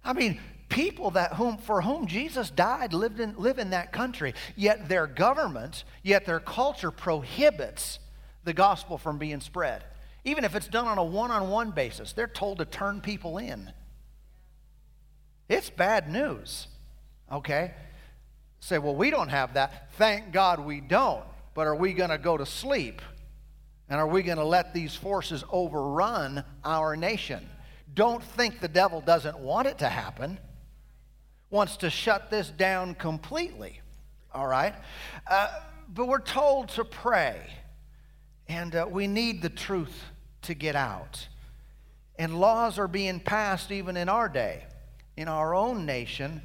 I 0.04 0.14
mean, 0.14 0.40
people 0.70 1.12
that 1.12 1.34
whom, 1.34 1.58
for 1.58 1.82
whom 1.82 2.08
Jesus 2.08 2.50
died 2.50 2.94
lived 2.94 3.20
in, 3.20 3.36
live 3.38 3.60
in 3.60 3.72
that 3.72 3.92
country, 3.92 4.34
yet 4.56 4.90
their 4.90 5.08
government, 5.08 5.84
yet 6.04 6.26
their 6.26 6.40
culture 6.40 6.92
prohibits 6.92 8.00
the 8.44 8.54
gospel 8.54 8.98
from 8.98 9.18
being 9.18 9.42
spread. 9.42 9.84
Even 10.24 10.44
if 10.44 10.56
it's 10.56 10.68
done 10.68 10.88
on 10.88 10.98
a 10.98 11.04
one 11.04 11.32
on 11.32 11.50
one 11.50 11.72
basis, 11.72 12.14
they're 12.14 12.28
told 12.28 12.58
to 12.58 12.66
turn 12.66 13.02
people 13.02 13.38
in. 13.38 13.72
It's 15.48 15.70
bad 15.70 16.12
news, 16.12 16.68
okay? 17.32 17.74
Say, 18.60 18.80
well, 18.80 18.96
we 18.96 19.12
don't 19.12 19.30
have 19.30 19.54
that. 19.54 19.92
Thank 19.94 20.32
God 20.32 20.60
we 20.60 20.82
don't. 20.82 21.24
But 21.54 21.68
are 21.68 21.76
we 21.76 21.94
going 21.94 22.10
to 22.10 22.18
go 22.18 22.36
to 22.36 22.46
sleep? 22.46 23.02
And 23.88 24.00
are 24.00 24.08
we 24.08 24.24
going 24.24 24.40
to 24.40 24.46
let 24.46 24.74
these 24.74 24.96
forces 24.96 25.44
overrun 25.52 26.44
our 26.64 26.96
nation? 26.96 27.48
Don't 27.94 28.24
think 28.24 28.60
the 28.60 28.68
devil 28.68 29.02
doesn't 29.02 29.38
want 29.38 29.68
it 29.68 29.78
to 29.78 29.88
happen 29.88 30.40
wants 31.56 31.78
to 31.78 31.90
shut 31.90 32.30
this 32.30 32.50
down 32.50 32.94
completely. 32.96 33.80
All 34.34 34.46
right? 34.46 34.76
Uh, 35.26 35.48
but 35.88 36.06
we're 36.06 36.20
told 36.20 36.68
to 36.70 36.84
pray, 36.84 37.40
and 38.50 38.76
uh, 38.76 38.86
we 38.90 39.08
need 39.08 39.42
the 39.42 39.50
truth 39.50 40.04
to 40.42 40.54
get 40.54 40.76
out. 40.76 41.30
And 42.20 42.38
laws 42.38 42.78
are 42.78 42.90
being 42.90 43.22
passed 43.22 43.72
even 43.72 43.96
in 43.96 44.10
our 44.10 44.28
day, 44.28 44.66
in 45.16 45.30
our 45.30 45.56
own 45.56 45.86
nation, 45.86 46.42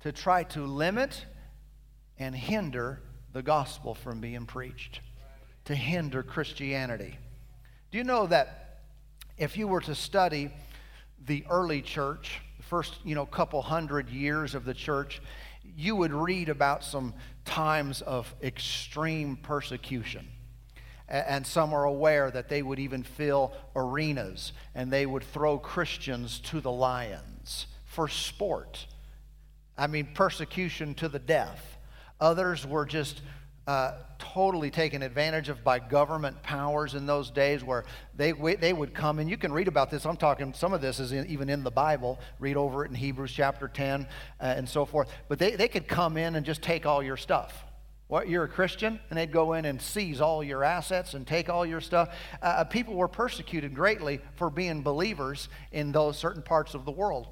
to 0.00 0.12
try 0.12 0.44
to 0.44 0.64
limit 0.64 1.26
and 2.18 2.34
hinder 2.34 3.02
the 3.34 3.42
gospel 3.42 3.94
from 3.94 4.18
being 4.18 4.46
preached, 4.46 5.00
to 5.66 5.74
hinder 5.74 6.22
Christianity. 6.22 7.18
Do 7.90 7.98
you 7.98 8.04
know 8.04 8.26
that 8.26 8.80
if 9.36 9.58
you 9.58 9.68
were 9.68 9.82
to 9.82 9.94
study 9.94 10.50
the 11.26 11.44
early 11.50 11.82
church, 11.82 12.40
first, 12.68 12.94
you 13.04 13.14
know, 13.14 13.24
couple 13.24 13.62
hundred 13.62 14.10
years 14.10 14.54
of 14.54 14.64
the 14.64 14.74
church, 14.74 15.22
you 15.76 15.96
would 15.96 16.12
read 16.12 16.48
about 16.48 16.84
some 16.84 17.14
times 17.44 18.02
of 18.02 18.34
extreme 18.42 19.36
persecution. 19.36 20.28
And 21.08 21.46
some 21.46 21.72
are 21.72 21.84
aware 21.84 22.30
that 22.30 22.50
they 22.50 22.62
would 22.62 22.78
even 22.78 23.02
fill 23.02 23.54
arenas 23.74 24.52
and 24.74 24.92
they 24.92 25.06
would 25.06 25.24
throw 25.24 25.58
Christians 25.58 26.38
to 26.40 26.60
the 26.60 26.70
lions 26.70 27.66
for 27.86 28.08
sport. 28.08 28.86
I 29.76 29.86
mean, 29.86 30.08
persecution 30.12 30.94
to 30.96 31.08
the 31.08 31.18
death. 31.18 31.78
Others 32.20 32.66
were 32.66 32.84
just 32.84 33.22
uh, 33.68 33.92
totally 34.18 34.70
taken 34.70 35.02
advantage 35.02 35.50
of 35.50 35.62
by 35.62 35.78
government 35.78 36.42
powers 36.42 36.94
in 36.94 37.04
those 37.04 37.30
days 37.30 37.62
where 37.62 37.84
they, 38.16 38.32
they 38.32 38.72
would 38.72 38.94
come 38.94 39.18
and 39.18 39.28
you 39.28 39.36
can 39.36 39.52
read 39.52 39.68
about 39.68 39.90
this. 39.90 40.06
I'm 40.06 40.16
talking 40.16 40.54
some 40.54 40.72
of 40.72 40.80
this 40.80 40.98
is 40.98 41.12
in, 41.12 41.26
even 41.26 41.50
in 41.50 41.62
the 41.62 41.70
bible. 41.70 42.18
Read 42.38 42.56
over 42.56 42.86
it 42.86 42.88
in 42.88 42.94
hebrews 42.94 43.30
chapter 43.30 43.68
10 43.68 44.04
uh, 44.04 44.06
and 44.40 44.66
so 44.66 44.86
forth. 44.86 45.10
But 45.28 45.38
they, 45.38 45.54
they 45.54 45.68
could 45.68 45.86
come 45.86 46.16
in 46.16 46.34
and 46.34 46.46
just 46.46 46.62
take 46.62 46.86
all 46.86 47.02
your 47.02 47.18
stuff. 47.18 47.62
What 48.06 48.30
you're 48.30 48.44
a 48.44 48.48
christian? 48.48 48.98
And 49.10 49.18
they'd 49.18 49.30
go 49.30 49.52
in 49.52 49.66
and 49.66 49.82
seize 49.82 50.22
all 50.22 50.42
your 50.42 50.64
assets 50.64 51.12
and 51.12 51.26
take 51.26 51.50
all 51.50 51.66
your 51.66 51.82
stuff. 51.82 52.08
Uh, 52.40 52.46
uh 52.46 52.64
people 52.64 52.94
were 52.94 53.06
persecuted 53.06 53.74
greatly 53.74 54.20
for 54.36 54.48
being 54.48 54.82
believers 54.82 55.50
in 55.72 55.92
those 55.92 56.16
certain 56.16 56.40
parts 56.40 56.72
of 56.72 56.86
the 56.86 56.92
world. 56.92 57.28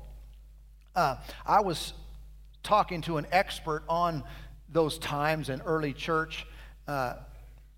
Uh, 0.94 1.16
i 1.46 1.62
was 1.62 1.94
talking 2.62 3.00
to 3.00 3.16
an 3.16 3.26
expert 3.30 3.84
on 3.88 4.24
those 4.76 4.98
times 4.98 5.48
in 5.48 5.62
early 5.62 5.94
church, 5.94 6.46
uh, 6.86 7.14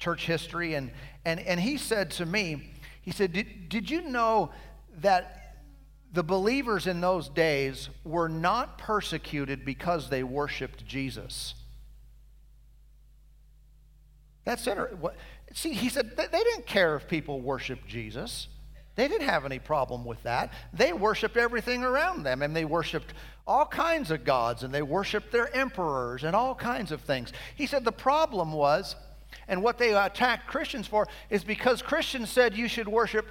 church 0.00 0.26
history. 0.26 0.74
And, 0.74 0.90
and, 1.24 1.38
and 1.38 1.60
he 1.60 1.76
said 1.78 2.10
to 2.12 2.26
me, 2.26 2.72
he 3.00 3.12
said, 3.12 3.32
did, 3.32 3.68
did 3.68 3.88
you 3.88 4.02
know 4.02 4.50
that 5.00 5.54
the 6.12 6.24
believers 6.24 6.88
in 6.88 7.00
those 7.00 7.28
days 7.28 7.88
were 8.04 8.28
not 8.28 8.78
persecuted 8.78 9.64
because 9.64 10.10
they 10.10 10.24
worshiped 10.24 10.84
Jesus? 10.84 11.54
That's 14.44 14.66
interesting. 14.66 14.98
See, 15.52 15.74
he 15.74 15.88
said 15.88 16.16
they 16.16 16.26
didn't 16.26 16.66
care 16.66 16.96
if 16.96 17.06
people 17.06 17.40
worshiped 17.40 17.86
Jesus. 17.86 18.48
They 18.98 19.06
didn't 19.06 19.28
have 19.28 19.44
any 19.44 19.60
problem 19.60 20.04
with 20.04 20.20
that. 20.24 20.52
They 20.72 20.92
worshiped 20.92 21.36
everything 21.36 21.84
around 21.84 22.24
them, 22.24 22.42
and 22.42 22.54
they 22.54 22.64
worshiped 22.64 23.14
all 23.46 23.64
kinds 23.64 24.10
of 24.10 24.24
gods, 24.24 24.64
and 24.64 24.74
they 24.74 24.82
worshiped 24.82 25.30
their 25.30 25.54
emperors 25.54 26.24
and 26.24 26.34
all 26.34 26.52
kinds 26.52 26.90
of 26.90 27.02
things. 27.02 27.32
He 27.54 27.66
said 27.66 27.84
the 27.84 27.92
problem 27.92 28.50
was, 28.50 28.96
and 29.46 29.62
what 29.62 29.78
they 29.78 29.94
attacked 29.94 30.48
Christians 30.48 30.88
for, 30.88 31.06
is 31.30 31.44
because 31.44 31.80
Christians 31.80 32.28
said 32.28 32.56
you 32.56 32.66
should 32.66 32.88
worship 32.88 33.28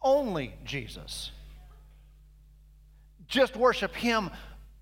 only 0.00 0.54
Jesus. 0.64 1.32
Just 3.28 3.56
worship 3.56 3.94
Him 3.94 4.30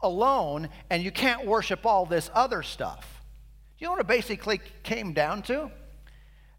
alone, 0.01 0.69
and 0.89 1.03
you 1.03 1.11
can't 1.11 1.47
worship 1.47 1.85
all 1.85 2.07
this 2.07 2.31
other 2.33 2.63
stuff. 2.63 3.25
You 3.81 3.87
know 3.87 3.91
what 3.91 4.01
it 4.03 4.07
basically 4.07 4.61
came 4.85 5.15
down 5.15 5.43
to? 5.43 5.73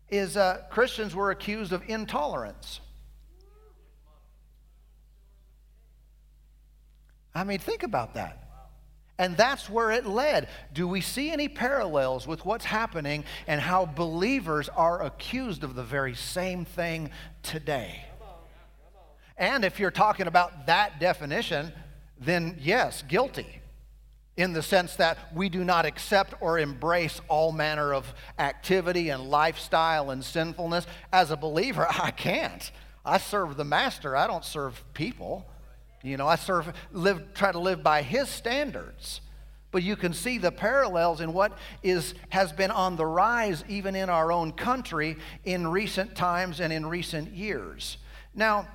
Is 0.09 0.35
uh, 0.35 0.63
Christians 0.69 1.15
were 1.15 1.31
accused 1.31 1.71
of 1.71 1.81
intolerance. 1.87 2.81
I 7.33 7.43
mean, 7.43 7.59
think 7.59 7.83
about 7.83 8.15
that. 8.15 8.49
And 9.17 9.35
that's 9.35 9.69
where 9.69 9.91
it 9.91 10.05
led. 10.05 10.47
Do 10.73 10.87
we 10.87 11.01
see 11.01 11.29
any 11.29 11.49
parallels 11.49 12.25
with 12.25 12.45
what's 12.45 12.63
happening 12.63 13.25
and 13.47 13.59
how 13.59 13.85
believers 13.85 14.69
are 14.69 15.03
accused 15.03 15.63
of 15.65 15.75
the 15.75 15.83
very 15.83 16.15
same 16.15 16.63
thing 16.63 17.09
today? 17.43 18.05
And 19.37 19.65
if 19.65 19.79
you're 19.79 19.91
talking 19.91 20.27
about 20.27 20.67
that 20.67 20.99
definition, 20.99 21.73
then 22.17 22.57
yes, 22.59 23.03
guilty 23.07 23.59
in 24.37 24.53
the 24.53 24.63
sense 24.63 24.95
that 24.95 25.17
we 25.35 25.49
do 25.49 25.65
not 25.65 25.85
accept 25.85 26.33
or 26.39 26.57
embrace 26.57 27.19
all 27.27 27.51
manner 27.51 27.93
of 27.93 28.13
activity 28.37 29.09
and 29.09 29.29
lifestyle 29.29 30.11
and 30.11 30.23
sinfulness. 30.23 30.87
As 31.11 31.29
a 31.29 31.35
believer, 31.35 31.85
I 32.01 32.11
can't. 32.11 32.71
I 33.05 33.17
serve 33.17 33.57
the 33.57 33.65
master, 33.65 34.15
I 34.15 34.27
don't 34.27 34.45
serve 34.45 34.81
people. 34.93 35.45
You 36.01 36.17
know, 36.17 36.27
I 36.27 36.35
serve, 36.35 36.73
live, 36.91 37.33
try 37.33 37.51
to 37.51 37.59
live 37.59 37.83
by 37.83 38.01
his 38.01 38.29
standards. 38.29 39.21
But 39.71 39.83
you 39.83 39.95
can 39.95 40.13
see 40.13 40.37
the 40.37 40.51
parallels 40.51 41.21
in 41.21 41.33
what 41.33 41.57
is, 41.83 42.15
has 42.29 42.51
been 42.51 42.71
on 42.71 42.95
the 42.95 43.05
rise 43.05 43.63
even 43.67 43.95
in 43.95 44.09
our 44.09 44.31
own 44.31 44.51
country 44.51 45.17
in 45.43 45.67
recent 45.67 46.15
times 46.15 46.59
and 46.59 46.73
in 46.73 46.85
recent 46.85 47.33
years. 47.33 47.97
Now, 48.33 48.67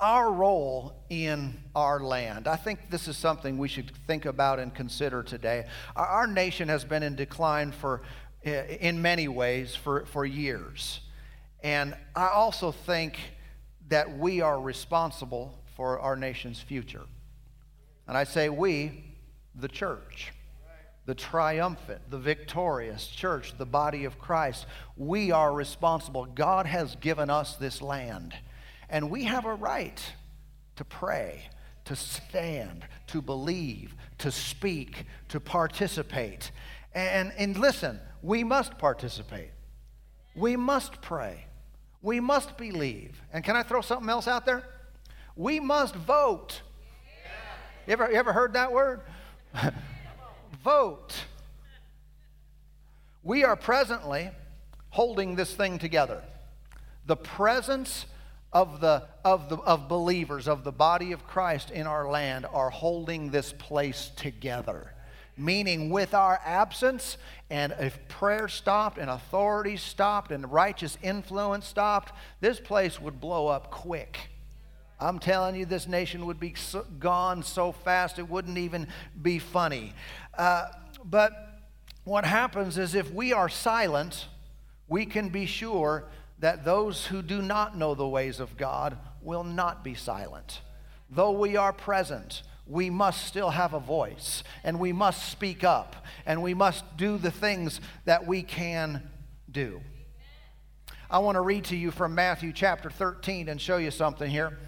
our 0.00 0.32
role 0.32 0.94
in 1.10 1.58
our 1.74 2.00
land. 2.00 2.46
I 2.46 2.56
think 2.56 2.88
this 2.88 3.08
is 3.08 3.16
something 3.16 3.58
we 3.58 3.68
should 3.68 3.90
think 4.06 4.26
about 4.26 4.60
and 4.60 4.72
consider 4.72 5.22
today. 5.22 5.66
Our, 5.96 6.26
nation 6.26 6.68
has 6.68 6.84
been 6.84 7.02
in 7.02 7.16
decline 7.16 7.72
for, 7.72 8.02
eh, 8.44 8.76
in 8.80 9.02
many 9.02 9.26
ways 9.26 9.74
for, 9.74 10.06
for 10.06 10.24
years. 10.24 11.00
And 11.64 11.96
I 12.14 12.28
also 12.28 12.70
think 12.70 13.18
that 13.88 14.16
we 14.18 14.40
are 14.40 14.60
responsible 14.60 15.58
for 15.78 16.00
our 16.00 16.16
nation's 16.16 16.60
future. 16.60 17.04
And 18.08 18.16
I 18.16 18.24
say 18.24 18.48
we, 18.48 19.04
the 19.54 19.68
church, 19.68 20.32
the 21.06 21.14
triumphant, 21.14 22.00
the 22.10 22.18
victorious 22.18 23.06
church, 23.06 23.56
the 23.56 23.64
body 23.64 24.04
of 24.04 24.18
Christ. 24.18 24.66
We 24.96 25.30
are 25.30 25.52
responsible. 25.52 26.26
God 26.26 26.66
has 26.66 26.96
given 26.96 27.30
us 27.30 27.54
this 27.54 27.80
land. 27.80 28.34
And 28.90 29.08
we 29.08 29.22
have 29.24 29.46
a 29.46 29.54
right 29.54 30.02
to 30.74 30.84
pray, 30.84 31.48
to 31.84 31.94
stand, 31.94 32.84
to 33.06 33.22
believe, 33.22 33.94
to 34.18 34.32
speak, 34.32 35.06
to 35.28 35.38
participate. 35.38 36.50
And, 36.92 37.32
and 37.38 37.56
listen, 37.56 38.00
we 38.20 38.42
must 38.42 38.78
participate. 38.78 39.52
We 40.34 40.56
must 40.56 41.00
pray. 41.02 41.46
We 42.02 42.18
must 42.18 42.56
believe. 42.56 43.22
And 43.32 43.44
can 43.44 43.54
I 43.54 43.62
throw 43.62 43.80
something 43.80 44.08
else 44.08 44.26
out 44.26 44.44
there? 44.44 44.64
We 45.38 45.60
must 45.60 45.94
vote. 45.94 46.62
You 47.86 47.92
ever, 47.92 48.10
you 48.10 48.16
ever 48.16 48.32
heard 48.32 48.54
that 48.54 48.72
word? 48.72 49.00
vote. 50.64 51.14
We 53.22 53.44
are 53.44 53.54
presently 53.54 54.30
holding 54.90 55.36
this 55.36 55.54
thing 55.54 55.78
together. 55.78 56.24
The 57.06 57.16
presence 57.16 58.06
of 58.52 58.80
the 58.80 59.04
of 59.24 59.48
the 59.48 59.58
of 59.58 59.88
believers 59.88 60.48
of 60.48 60.64
the 60.64 60.72
body 60.72 61.12
of 61.12 61.24
Christ 61.24 61.70
in 61.70 61.86
our 61.86 62.10
land 62.10 62.44
are 62.52 62.70
holding 62.70 63.30
this 63.30 63.52
place 63.52 64.10
together 64.16 64.94
meaning 65.36 65.90
with 65.90 66.14
our 66.14 66.40
absence 66.44 67.18
and 67.50 67.74
if 67.78 68.08
prayer 68.08 68.48
stopped 68.48 68.96
and 68.96 69.10
authority 69.10 69.76
stopped 69.76 70.32
and 70.32 70.50
righteous 70.50 70.96
influence 71.02 71.66
stopped 71.66 72.10
this 72.40 72.58
place 72.58 72.98
would 72.98 73.20
blow 73.20 73.48
up 73.48 73.70
quick 73.70 74.30
i'm 75.00 75.18
telling 75.18 75.54
you 75.54 75.64
this 75.64 75.86
nation 75.86 76.26
would 76.26 76.40
be 76.40 76.54
so, 76.54 76.84
gone 76.98 77.42
so 77.42 77.72
fast 77.72 78.18
it 78.18 78.28
wouldn't 78.28 78.58
even 78.58 78.88
be 79.20 79.38
funny. 79.38 79.92
Uh, 80.36 80.66
but 81.04 81.32
what 82.04 82.24
happens 82.24 82.78
is 82.78 82.94
if 82.94 83.12
we 83.12 83.32
are 83.32 83.48
silent 83.48 84.26
we 84.88 85.04
can 85.04 85.28
be 85.28 85.46
sure 85.46 86.04
that 86.38 86.64
those 86.64 87.06
who 87.06 87.20
do 87.20 87.42
not 87.42 87.76
know 87.76 87.94
the 87.94 88.08
ways 88.08 88.40
of 88.40 88.56
god 88.56 88.96
will 89.22 89.44
not 89.44 89.84
be 89.84 89.94
silent. 89.94 90.60
Though 91.10 91.32
we 91.32 91.56
are 91.56 91.72
present 91.72 92.42
we 92.68 92.90
must 92.90 93.26
still 93.26 93.50
have 93.50 93.72
a 93.72 93.80
voice 93.80 94.44
and 94.62 94.78
we 94.78 94.92
must 94.92 95.30
speak 95.30 95.64
up 95.64 95.96
and 96.26 96.42
we 96.42 96.54
must 96.54 96.84
do 96.96 97.16
the 97.16 97.30
things 97.30 97.80
that 98.04 98.26
we 98.26 98.42
can 98.42 99.02
do. 99.50 99.80
I 101.10 101.20
want 101.20 101.36
to 101.36 101.40
read 101.40 101.64
to 101.66 101.76
you 101.76 101.90
from 101.90 102.14
Matthew 102.14 102.52
chapter 102.52 102.90
13 102.90 103.48
and 103.48 103.58
show 103.58 103.78
you 103.78 103.90
something 103.90 104.30
here 104.30 104.58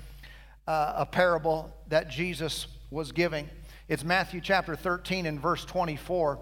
uh, 0.71 0.95
a 0.99 1.07
parable 1.07 1.77
that 1.89 2.09
Jesus 2.09 2.69
was 2.93 3.11
giving. 3.11 3.51
It's 3.89 4.05
Matthew 4.05 4.41
chapter 4.41 4.77
13 4.77 5.27
and 5.27 5.41
verse 5.41 5.65
24. 5.65 6.39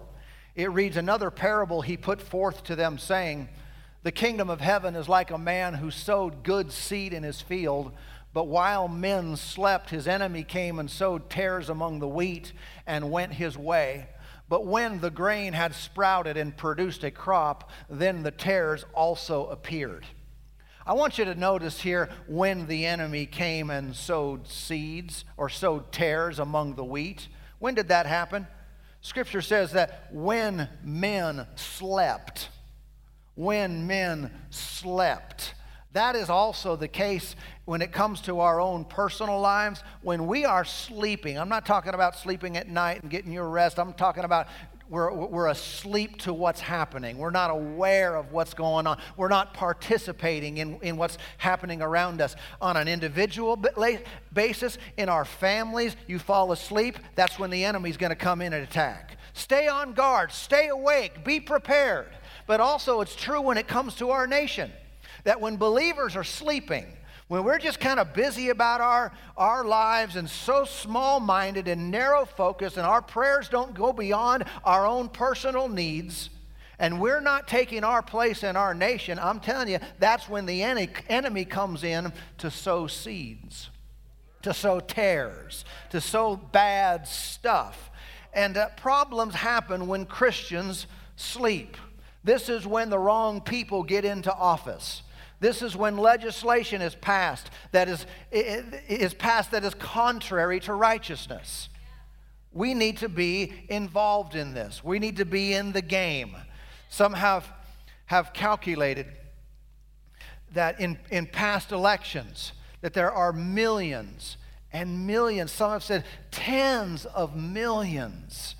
It 0.55 0.69
reads, 0.69 0.97
Another 0.97 1.31
parable 1.31 1.81
he 1.81 1.97
put 1.97 2.21
forth 2.21 2.63
to 2.65 2.75
them, 2.75 2.99
saying, 2.99 3.49
The 4.03 4.11
kingdom 4.11 4.51
of 4.51 4.61
heaven 4.61 4.95
is 4.95 5.09
like 5.09 5.31
a 5.31 5.39
man 5.39 5.73
who 5.73 5.89
sowed 5.89 6.43
good 6.43 6.71
seed 6.71 7.11
in 7.11 7.23
his 7.23 7.41
field. 7.41 7.91
But 8.31 8.45
while 8.45 8.87
men 8.87 9.35
slept, 9.35 9.89
his 9.89 10.07
enemy 10.07 10.43
came 10.43 10.77
and 10.77 10.91
sowed 10.91 11.31
tares 11.31 11.67
among 11.67 11.97
the 11.97 12.07
wheat 12.07 12.53
and 12.85 13.09
went 13.09 13.33
his 13.33 13.57
way. 13.57 14.09
But 14.47 14.63
when 14.63 14.99
the 14.99 15.09
grain 15.09 15.53
had 15.53 15.73
sprouted 15.73 16.37
and 16.37 16.55
produced 16.55 17.03
a 17.03 17.09
crop, 17.09 17.71
then 17.89 18.21
the 18.21 18.29
tares 18.29 18.85
also 18.93 19.47
appeared. 19.47 20.05
I 20.89 20.93
want 20.93 21.19
you 21.19 21.25
to 21.25 21.35
notice 21.35 21.79
here 21.79 22.09
when 22.25 22.65
the 22.65 22.87
enemy 22.87 23.27
came 23.27 23.69
and 23.69 23.95
sowed 23.95 24.47
seeds 24.47 25.23
or 25.37 25.47
sowed 25.47 25.91
tares 25.91 26.39
among 26.39 26.73
the 26.73 26.83
wheat. 26.83 27.27
When 27.59 27.75
did 27.75 27.89
that 27.89 28.07
happen? 28.07 28.47
Scripture 29.01 29.43
says 29.43 29.73
that 29.73 30.07
when 30.11 30.67
men 30.83 31.45
slept, 31.53 32.49
when 33.35 33.85
men 33.85 34.31
slept. 34.49 35.53
That 35.91 36.15
is 36.15 36.27
also 36.27 36.75
the 36.75 36.87
case 36.87 37.35
when 37.65 37.83
it 37.83 37.91
comes 37.91 38.21
to 38.21 38.39
our 38.39 38.59
own 38.59 38.83
personal 38.83 39.39
lives. 39.39 39.83
When 40.01 40.25
we 40.25 40.43
are 40.43 40.65
sleeping, 40.65 41.37
I'm 41.37 41.49
not 41.49 41.67
talking 41.67 41.93
about 41.93 42.17
sleeping 42.17 42.57
at 42.57 42.67
night 42.67 43.03
and 43.03 43.11
getting 43.11 43.31
your 43.31 43.47
rest. 43.47 43.77
I'm 43.77 43.93
talking 43.93 44.23
about 44.23 44.47
we're, 44.89 45.13
we're 45.13 45.47
asleep 45.47 46.19
to 46.21 46.33
what's 46.33 46.59
happening. 46.59 47.17
We're 47.17 47.29
not 47.29 47.51
aware 47.51 48.15
of 48.15 48.31
what's 48.31 48.55
going 48.55 48.87
on. 48.87 48.97
We're 49.17 49.29
not 49.29 49.53
participating 49.53 50.57
in, 50.57 50.79
in 50.81 50.97
what's 50.97 51.19
happening 51.37 51.81
around 51.81 52.21
us. 52.21 52.35
On 52.59 52.75
an 52.75 52.87
individual 52.87 53.55
basis, 54.33 54.77
in 54.97 55.07
our 55.07 55.25
families, 55.25 55.95
you 56.07 56.17
fall 56.17 56.51
asleep, 56.51 56.97
that's 57.15 57.37
when 57.37 57.51
the 57.51 57.63
enemy's 57.63 57.97
going 57.97 58.09
to 58.09 58.15
come 58.15 58.41
in 58.41 58.51
and 58.53 58.63
attack. 58.63 59.17
Stay 59.33 59.67
on 59.67 59.93
guard, 59.93 60.31
stay 60.31 60.69
awake, 60.69 61.23
be 61.23 61.39
prepared. 61.39 62.07
But 62.47 62.59
also, 62.59 63.01
it's 63.01 63.15
true 63.15 63.41
when 63.41 63.57
it 63.57 63.67
comes 63.67 63.95
to 63.95 64.09
our 64.09 64.25
nation 64.25 64.71
that 65.23 65.39
when 65.39 65.57
believers 65.57 66.15
are 66.15 66.23
sleeping, 66.23 66.85
when 67.29 67.43
we're 67.43 67.59
just 67.59 67.79
kind 67.79 67.99
of 67.99 68.11
busy 68.13 68.49
about 68.49 68.81
our, 68.81 69.11
our 69.37 69.63
lives 69.63 70.15
and 70.15 70.27
so 70.27 70.65
small 70.65 71.19
minded 71.19 71.67
and 71.67 71.91
narrow 71.91 72.25
focused, 72.25 72.75
and 72.75 72.87
our 72.87 73.03
prayers 73.03 73.47
don't 73.47 73.75
go 73.75 73.93
beyond 73.93 74.43
our 74.63 74.85
own 74.85 75.07
personal 75.07 75.69
needs, 75.69 76.31
and 76.79 76.99
we're 76.99 77.21
not 77.21 77.47
taking 77.47 77.83
our 77.83 78.01
place 78.01 78.43
in 78.43 78.55
our 78.55 78.73
nation, 78.73 79.19
I'm 79.19 79.39
telling 79.39 79.67
you, 79.67 79.77
that's 79.99 80.27
when 80.27 80.47
the 80.47 80.63
enemy 80.63 81.45
comes 81.45 81.83
in 81.83 82.11
to 82.39 82.49
sow 82.49 82.87
seeds, 82.87 83.69
to 84.41 84.51
sow 84.51 84.79
tares, 84.79 85.65
to 85.91 86.01
sow 86.01 86.35
bad 86.35 87.07
stuff. 87.07 87.91
And 88.33 88.57
uh, 88.57 88.69
problems 88.69 89.35
happen 89.35 89.85
when 89.85 90.05
Christians 90.05 90.87
sleep. 91.15 91.77
This 92.23 92.49
is 92.49 92.65
when 92.65 92.89
the 92.89 92.99
wrong 92.99 93.39
people 93.39 93.83
get 93.83 94.03
into 94.03 94.33
office. 94.33 95.03
This 95.39 95.61
is 95.61 95.75
when 95.75 95.97
legislation 95.97 96.81
is 96.81 96.95
passed 96.95 97.49
that 97.71 97.87
is, 97.87 98.05
is 98.31 99.13
passed 99.13 99.51
that 99.51 99.63
is 99.63 99.73
contrary 99.73 100.59
to 100.61 100.73
righteousness. 100.73 101.69
We 102.51 102.73
need 102.73 102.97
to 102.97 103.09
be 103.09 103.53
involved 103.69 104.35
in 104.35 104.53
this. 104.53 104.83
We 104.83 104.99
need 104.99 105.17
to 105.17 105.25
be 105.25 105.53
in 105.53 105.71
the 105.71 105.81
game. 105.81 106.35
Some 106.89 107.13
have, 107.13 107.47
have 108.07 108.33
calculated 108.33 109.07
that 110.53 110.79
in, 110.79 110.97
in 111.11 111.27
past 111.27 111.71
elections 111.71 112.51
that 112.81 112.93
there 112.93 113.11
are 113.11 113.31
millions 113.31 114.37
and 114.71 115.07
millions, 115.07 115.51
some 115.51 115.71
have 115.71 115.83
said 115.83 116.03
tens 116.31 117.05
of 117.05 117.35
millions 117.35 118.55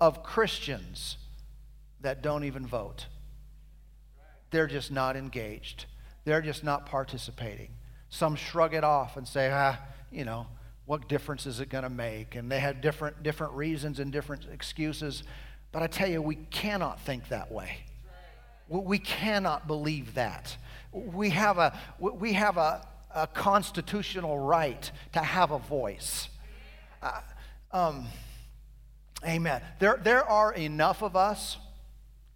of 0.00 0.22
Christians 0.22 1.16
that 2.00 2.22
don't 2.22 2.44
even 2.44 2.66
vote. 2.66 3.06
They're 4.50 4.66
just 4.66 4.90
not 4.90 5.16
engaged. 5.16 5.86
They're 6.24 6.42
just 6.42 6.64
not 6.64 6.86
participating. 6.86 7.70
Some 8.08 8.36
shrug 8.36 8.74
it 8.74 8.84
off 8.84 9.16
and 9.16 9.26
say, 9.26 9.50
ah, 9.52 9.78
you 10.10 10.24
know, 10.24 10.46
what 10.86 11.08
difference 11.08 11.46
is 11.46 11.60
it 11.60 11.68
going 11.68 11.84
to 11.84 11.90
make? 11.90 12.34
And 12.34 12.50
they 12.50 12.60
have 12.60 12.80
different, 12.80 13.22
different 13.22 13.54
reasons 13.54 13.98
and 13.98 14.12
different 14.12 14.46
excuses. 14.52 15.22
But 15.70 15.82
I 15.82 15.86
tell 15.86 16.08
you, 16.08 16.20
we 16.20 16.36
cannot 16.36 17.00
think 17.00 17.28
that 17.28 17.50
way. 17.50 17.78
We 18.68 18.98
cannot 18.98 19.66
believe 19.66 20.14
that. 20.14 20.56
We 20.92 21.30
have 21.30 21.58
a, 21.58 21.78
we 21.98 22.34
have 22.34 22.56
a, 22.56 22.86
a 23.14 23.26
constitutional 23.26 24.38
right 24.38 24.90
to 25.12 25.20
have 25.20 25.50
a 25.50 25.58
voice. 25.58 26.28
Uh, 27.02 27.20
um, 27.72 28.06
Amen. 29.24 29.62
There, 29.78 30.00
there 30.02 30.28
are 30.28 30.52
enough 30.52 31.02
of 31.02 31.14
us 31.14 31.56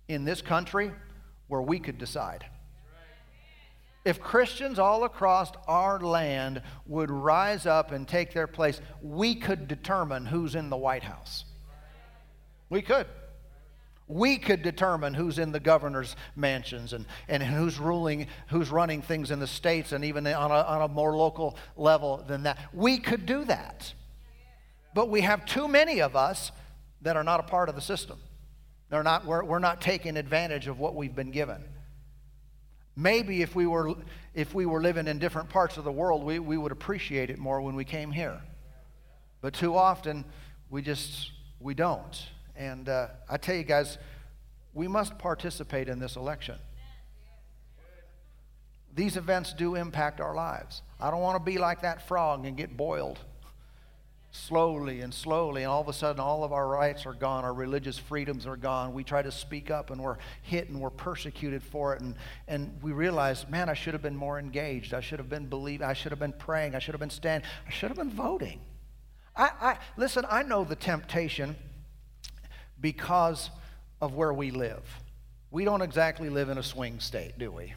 in 0.08 0.24
this 0.24 0.40
country 0.40 0.92
where 1.48 1.62
we 1.62 1.80
could 1.80 1.98
decide. 1.98 2.46
If 4.06 4.20
Christians 4.20 4.78
all 4.78 5.02
across 5.02 5.50
our 5.66 5.98
land 5.98 6.62
would 6.86 7.10
rise 7.10 7.66
up 7.66 7.90
and 7.90 8.06
take 8.06 8.32
their 8.32 8.46
place, 8.46 8.80
we 9.02 9.34
could 9.34 9.66
determine 9.66 10.26
who's 10.26 10.54
in 10.54 10.70
the 10.70 10.76
White 10.76 11.02
House. 11.02 11.44
We 12.70 12.82
could. 12.82 13.08
We 14.06 14.38
could 14.38 14.62
determine 14.62 15.12
who's 15.12 15.40
in 15.40 15.50
the 15.50 15.58
governor's 15.58 16.14
mansions 16.36 16.92
and, 16.92 17.04
and 17.26 17.42
who's 17.42 17.80
ruling, 17.80 18.28
who's 18.46 18.70
running 18.70 19.02
things 19.02 19.32
in 19.32 19.40
the 19.40 19.46
states 19.48 19.90
and 19.90 20.04
even 20.04 20.24
on 20.28 20.52
a, 20.52 20.54
on 20.54 20.82
a 20.82 20.88
more 20.88 21.16
local 21.16 21.58
level 21.76 22.24
than 22.28 22.44
that. 22.44 22.58
We 22.72 22.98
could 22.98 23.26
do 23.26 23.44
that. 23.46 23.92
But 24.94 25.10
we 25.10 25.22
have 25.22 25.44
too 25.46 25.66
many 25.66 26.00
of 26.00 26.14
us 26.14 26.52
that 27.02 27.16
are 27.16 27.24
not 27.24 27.40
a 27.40 27.42
part 27.42 27.68
of 27.68 27.74
the 27.74 27.80
system. 27.80 28.20
They're 28.88 29.02
not, 29.02 29.26
we're, 29.26 29.42
we're 29.42 29.58
not 29.58 29.80
taking 29.80 30.16
advantage 30.16 30.68
of 30.68 30.78
what 30.78 30.94
we've 30.94 31.16
been 31.16 31.32
given. 31.32 31.64
Maybe 32.96 33.42
if 33.42 33.54
we 33.54 33.66
were, 33.66 33.94
if 34.34 34.54
we 34.54 34.64
were 34.64 34.80
living 34.80 35.06
in 35.06 35.18
different 35.18 35.50
parts 35.50 35.76
of 35.76 35.84
the 35.84 35.92
world, 35.92 36.24
we, 36.24 36.38
we 36.38 36.56
would 36.56 36.72
appreciate 36.72 37.28
it 37.28 37.38
more 37.38 37.60
when 37.60 37.76
we 37.76 37.84
came 37.84 38.10
here. 38.10 38.40
But 39.42 39.52
too 39.52 39.76
often, 39.76 40.24
we 40.70 40.80
just, 40.80 41.30
we 41.60 41.74
don't. 41.74 42.26
And 42.56 42.88
uh, 42.88 43.08
I 43.28 43.36
tell 43.36 43.54
you 43.54 43.64
guys, 43.64 43.98
we 44.72 44.88
must 44.88 45.18
participate 45.18 45.88
in 45.88 45.98
this 45.98 46.16
election. 46.16 46.56
These 48.94 49.18
events 49.18 49.52
do 49.52 49.74
impact 49.74 50.20
our 50.22 50.34
lives. 50.34 50.80
I 50.98 51.10
don't 51.10 51.20
want 51.20 51.36
to 51.36 51.44
be 51.44 51.58
like 51.58 51.82
that 51.82 52.08
frog 52.08 52.46
and 52.46 52.56
get 52.56 52.78
boiled 52.78 53.18
slowly 54.36 55.00
and 55.00 55.12
slowly, 55.12 55.62
and 55.62 55.70
all 55.70 55.80
of 55.80 55.88
a 55.88 55.92
sudden, 55.92 56.20
all 56.20 56.44
of 56.44 56.52
our 56.52 56.68
rights 56.68 57.06
are 57.06 57.14
gone, 57.14 57.44
our 57.44 57.54
religious 57.54 57.98
freedoms 57.98 58.46
are 58.46 58.56
gone. 58.56 58.92
We 58.92 59.04
try 59.04 59.22
to 59.22 59.32
speak 59.32 59.70
up, 59.70 59.90
and 59.90 60.00
we're 60.00 60.18
hit 60.42 60.68
and 60.68 60.80
we're 60.80 60.90
persecuted 60.90 61.62
for 61.62 61.94
it, 61.94 62.00
and, 62.00 62.14
and 62.46 62.78
we 62.82 62.92
realize, 62.92 63.48
man, 63.48 63.68
I 63.68 63.74
should 63.74 63.94
have 63.94 64.02
been 64.02 64.16
more 64.16 64.38
engaged. 64.38 64.94
I 64.94 65.00
should 65.00 65.18
have 65.18 65.28
been 65.28 65.46
believing. 65.46 65.86
I 65.86 65.92
should 65.92 66.12
have 66.12 66.18
been 66.18 66.32
praying. 66.32 66.74
I 66.74 66.78
should 66.78 66.94
have 66.94 67.00
been 67.00 67.10
standing. 67.10 67.48
I 67.66 67.70
should 67.70 67.88
have 67.88 67.98
been 67.98 68.10
voting. 68.10 68.60
I, 69.36 69.50
I 69.60 69.78
listen. 69.96 70.24
I 70.30 70.42
know 70.42 70.64
the 70.64 70.76
temptation 70.76 71.56
because 72.80 73.50
of 74.00 74.14
where 74.14 74.32
we 74.32 74.50
live. 74.50 74.82
We 75.50 75.64
don't 75.64 75.82
exactly 75.82 76.28
live 76.28 76.48
in 76.48 76.58
a 76.58 76.62
swing 76.62 77.00
state, 77.00 77.38
do 77.38 77.50
we? 77.50 77.74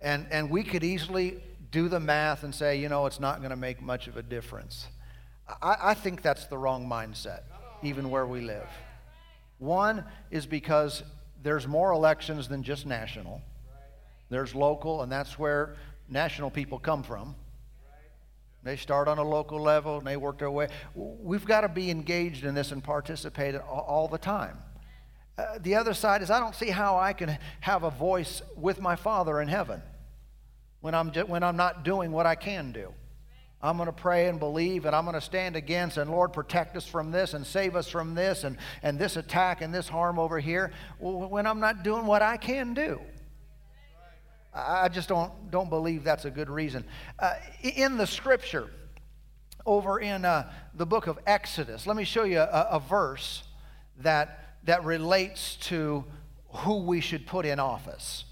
And, 0.00 0.26
and 0.30 0.50
we 0.50 0.62
could 0.62 0.84
easily 0.84 1.42
do 1.70 1.88
the 1.88 2.00
math 2.00 2.42
and 2.42 2.54
say, 2.54 2.78
you 2.78 2.88
know, 2.88 3.06
it's 3.06 3.20
not 3.20 3.38
going 3.38 3.50
to 3.50 3.56
make 3.56 3.82
much 3.82 4.08
of 4.08 4.16
a 4.16 4.22
difference. 4.22 4.86
I, 5.62 5.76
I 5.82 5.94
think 5.94 6.22
that's 6.22 6.46
the 6.46 6.58
wrong 6.58 6.86
mindset, 6.86 7.40
even 7.82 8.10
where 8.10 8.26
we 8.26 8.40
live. 8.40 8.68
One 9.58 10.04
is 10.30 10.46
because 10.46 11.02
there's 11.42 11.66
more 11.66 11.92
elections 11.92 12.48
than 12.48 12.62
just 12.62 12.86
national. 12.86 13.42
There's 14.30 14.54
local, 14.54 15.02
and 15.02 15.10
that's 15.10 15.38
where 15.38 15.76
national 16.08 16.50
people 16.50 16.78
come 16.78 17.02
from. 17.02 17.34
They 18.62 18.76
start 18.76 19.08
on 19.08 19.18
a 19.18 19.22
local 19.22 19.60
level 19.60 19.98
and 19.98 20.06
they 20.06 20.16
work 20.16 20.38
their 20.38 20.50
way. 20.50 20.68
We've 20.94 21.44
got 21.46 21.62
to 21.62 21.68
be 21.68 21.90
engaged 21.90 22.44
in 22.44 22.54
this 22.54 22.72
and 22.72 22.84
participate 22.84 23.54
all, 23.54 24.06
the 24.06 24.18
time. 24.18 24.58
Uh, 25.38 25.58
the 25.60 25.76
other 25.76 25.94
side 25.94 26.20
is 26.20 26.30
I 26.30 26.40
don't 26.40 26.54
see 26.54 26.68
how 26.68 26.98
I 26.98 27.14
can 27.14 27.38
have 27.60 27.84
a 27.84 27.90
voice 27.90 28.42
with 28.56 28.80
my 28.80 28.96
Father 28.96 29.40
in 29.40 29.48
heaven 29.48 29.80
when 30.82 30.94
I'm, 30.94 31.10
just, 31.10 31.28
when 31.28 31.42
I'm 31.42 31.56
not 31.56 31.84
doing 31.84 32.12
what 32.12 32.26
I 32.26 32.34
can 32.34 32.72
do. 32.72 32.92
I'm 33.62 33.76
going 33.76 33.86
to 33.86 33.92
pray 33.92 34.28
and 34.28 34.38
believe, 34.38 34.86
and 34.86 34.96
I'm 34.96 35.04
going 35.04 35.14
to 35.14 35.20
stand 35.20 35.54
against, 35.54 35.98
and 35.98 36.10
Lord, 36.10 36.32
protect 36.32 36.76
us 36.76 36.86
from 36.86 37.10
this 37.10 37.34
and 37.34 37.46
save 37.46 37.76
us 37.76 37.88
from 37.88 38.14
this 38.14 38.44
and, 38.44 38.56
and 38.82 38.98
this 38.98 39.16
attack 39.16 39.60
and 39.60 39.74
this 39.74 39.86
harm 39.86 40.18
over 40.18 40.38
here 40.38 40.72
when 40.98 41.46
I'm 41.46 41.60
not 41.60 41.82
doing 41.82 42.06
what 42.06 42.22
I 42.22 42.38
can 42.38 42.72
do. 42.72 43.00
I 44.54 44.88
just 44.88 45.08
don't, 45.08 45.50
don't 45.50 45.68
believe 45.68 46.04
that's 46.04 46.24
a 46.24 46.30
good 46.30 46.48
reason. 46.48 46.84
Uh, 47.18 47.34
in 47.62 47.98
the 47.98 48.06
scripture, 48.06 48.70
over 49.66 50.00
in 50.00 50.24
uh, 50.24 50.50
the 50.74 50.86
book 50.86 51.06
of 51.06 51.18
Exodus, 51.26 51.86
let 51.86 51.96
me 51.96 52.04
show 52.04 52.24
you 52.24 52.40
a, 52.40 52.68
a 52.72 52.80
verse 52.80 53.44
that, 53.98 54.56
that 54.64 54.84
relates 54.84 55.56
to 55.56 56.04
who 56.48 56.78
we 56.78 57.00
should 57.00 57.26
put 57.26 57.46
in 57.46 57.60
office. 57.60 58.24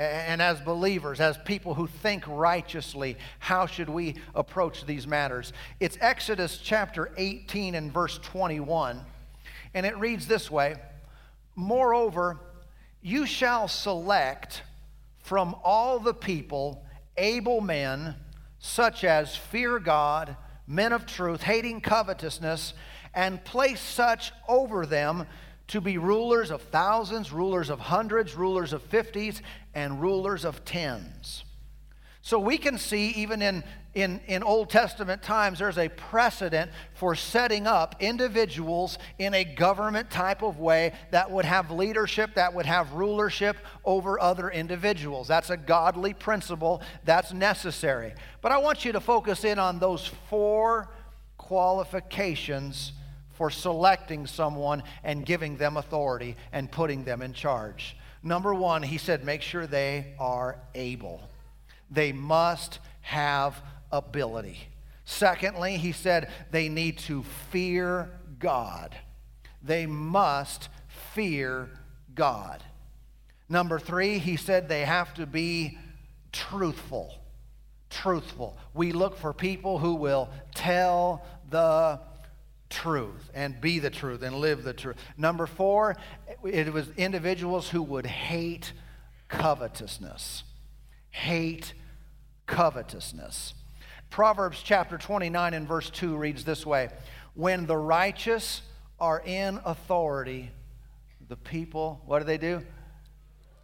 And 0.00 0.40
as 0.40 0.58
believers, 0.62 1.20
as 1.20 1.36
people 1.36 1.74
who 1.74 1.86
think 1.86 2.24
righteously, 2.26 3.18
how 3.38 3.66
should 3.66 3.90
we 3.90 4.14
approach 4.34 4.86
these 4.86 5.06
matters? 5.06 5.52
It's 5.78 5.98
Exodus 6.00 6.56
chapter 6.56 7.12
18 7.18 7.74
and 7.74 7.92
verse 7.92 8.18
21. 8.22 9.04
And 9.74 9.84
it 9.84 9.98
reads 9.98 10.26
this 10.26 10.50
way 10.50 10.76
Moreover, 11.54 12.40
you 13.02 13.26
shall 13.26 13.68
select 13.68 14.62
from 15.18 15.54
all 15.62 15.98
the 15.98 16.14
people 16.14 16.82
able 17.18 17.60
men, 17.60 18.14
such 18.58 19.04
as 19.04 19.36
fear 19.36 19.78
God, 19.78 20.34
men 20.66 20.94
of 20.94 21.04
truth, 21.04 21.42
hating 21.42 21.82
covetousness, 21.82 22.72
and 23.14 23.44
place 23.44 23.82
such 23.82 24.32
over 24.48 24.86
them 24.86 25.26
to 25.70 25.80
be 25.80 25.98
rulers 25.98 26.50
of 26.50 26.62
thousands, 26.62 27.30
rulers 27.32 27.70
of 27.70 27.78
hundreds, 27.78 28.34
rulers 28.34 28.72
of 28.72 28.82
fifties, 28.82 29.40
and 29.74 30.00
rulers 30.00 30.44
of 30.44 30.64
tens. 30.64 31.44
So 32.22 32.38
we 32.38 32.58
can 32.58 32.76
see, 32.76 33.08
even 33.10 33.40
in, 33.40 33.64
in, 33.94 34.20
in 34.26 34.42
Old 34.42 34.68
Testament 34.68 35.22
times, 35.22 35.58
there's 35.58 35.78
a 35.78 35.88
precedent 35.88 36.70
for 36.94 37.14
setting 37.14 37.66
up 37.66 37.96
individuals 37.98 38.98
in 39.18 39.32
a 39.32 39.42
government 39.42 40.10
type 40.10 40.42
of 40.42 40.58
way 40.58 40.92
that 41.12 41.30
would 41.30 41.46
have 41.46 41.70
leadership, 41.70 42.34
that 42.34 42.52
would 42.52 42.66
have 42.66 42.92
rulership 42.92 43.56
over 43.84 44.20
other 44.20 44.50
individuals. 44.50 45.28
That's 45.28 45.50
a 45.50 45.56
godly 45.56 46.12
principle 46.12 46.82
that's 47.04 47.32
necessary. 47.32 48.12
But 48.42 48.52
I 48.52 48.58
want 48.58 48.84
you 48.84 48.92
to 48.92 49.00
focus 49.00 49.44
in 49.44 49.58
on 49.58 49.78
those 49.78 50.06
four 50.28 50.88
qualifications 51.38 52.92
for 53.32 53.50
selecting 53.50 54.26
someone 54.26 54.82
and 55.02 55.24
giving 55.24 55.56
them 55.56 55.78
authority 55.78 56.36
and 56.52 56.70
putting 56.70 57.04
them 57.04 57.22
in 57.22 57.32
charge. 57.32 57.96
Number 58.22 58.52
one, 58.54 58.82
he 58.82 58.98
said, 58.98 59.24
make 59.24 59.42
sure 59.42 59.66
they 59.66 60.14
are 60.18 60.58
able. 60.74 61.22
They 61.90 62.12
must 62.12 62.78
have 63.00 63.60
ability. 63.90 64.58
Secondly, 65.04 65.76
he 65.76 65.92
said 65.92 66.30
they 66.50 66.68
need 66.68 66.98
to 66.98 67.24
fear 67.50 68.10
God. 68.38 68.94
They 69.62 69.86
must 69.86 70.68
fear 71.14 71.68
God. 72.14 72.62
Number 73.48 73.78
three, 73.78 74.18
he 74.18 74.36
said 74.36 74.68
they 74.68 74.84
have 74.84 75.12
to 75.14 75.26
be 75.26 75.78
truthful. 76.30 77.18
Truthful. 77.88 78.56
We 78.74 78.92
look 78.92 79.16
for 79.16 79.32
people 79.32 79.78
who 79.78 79.94
will 79.94 80.30
tell 80.54 81.24
the 81.50 82.00
truth 82.68 83.30
and 83.34 83.60
be 83.60 83.80
the 83.80 83.90
truth 83.90 84.22
and 84.22 84.36
live 84.36 84.62
the 84.62 84.72
truth. 84.72 84.96
Number 85.16 85.46
four, 85.46 85.96
it 86.44 86.72
was 86.72 86.88
individuals 86.96 87.68
who 87.68 87.82
would 87.82 88.06
hate 88.06 88.72
covetousness. 89.28 90.44
Hate 91.10 91.74
covetousness. 92.46 93.54
Proverbs 94.10 94.60
chapter 94.62 94.98
29 94.98 95.54
and 95.54 95.68
verse 95.68 95.88
2 95.90 96.16
reads 96.16 96.44
this 96.44 96.66
way 96.66 96.90
When 97.34 97.66
the 97.66 97.76
righteous 97.76 98.62
are 98.98 99.22
in 99.24 99.60
authority, 99.64 100.50
the 101.28 101.36
people, 101.36 102.02
what 102.06 102.18
do 102.18 102.24
they 102.24 102.38
do? 102.38 102.62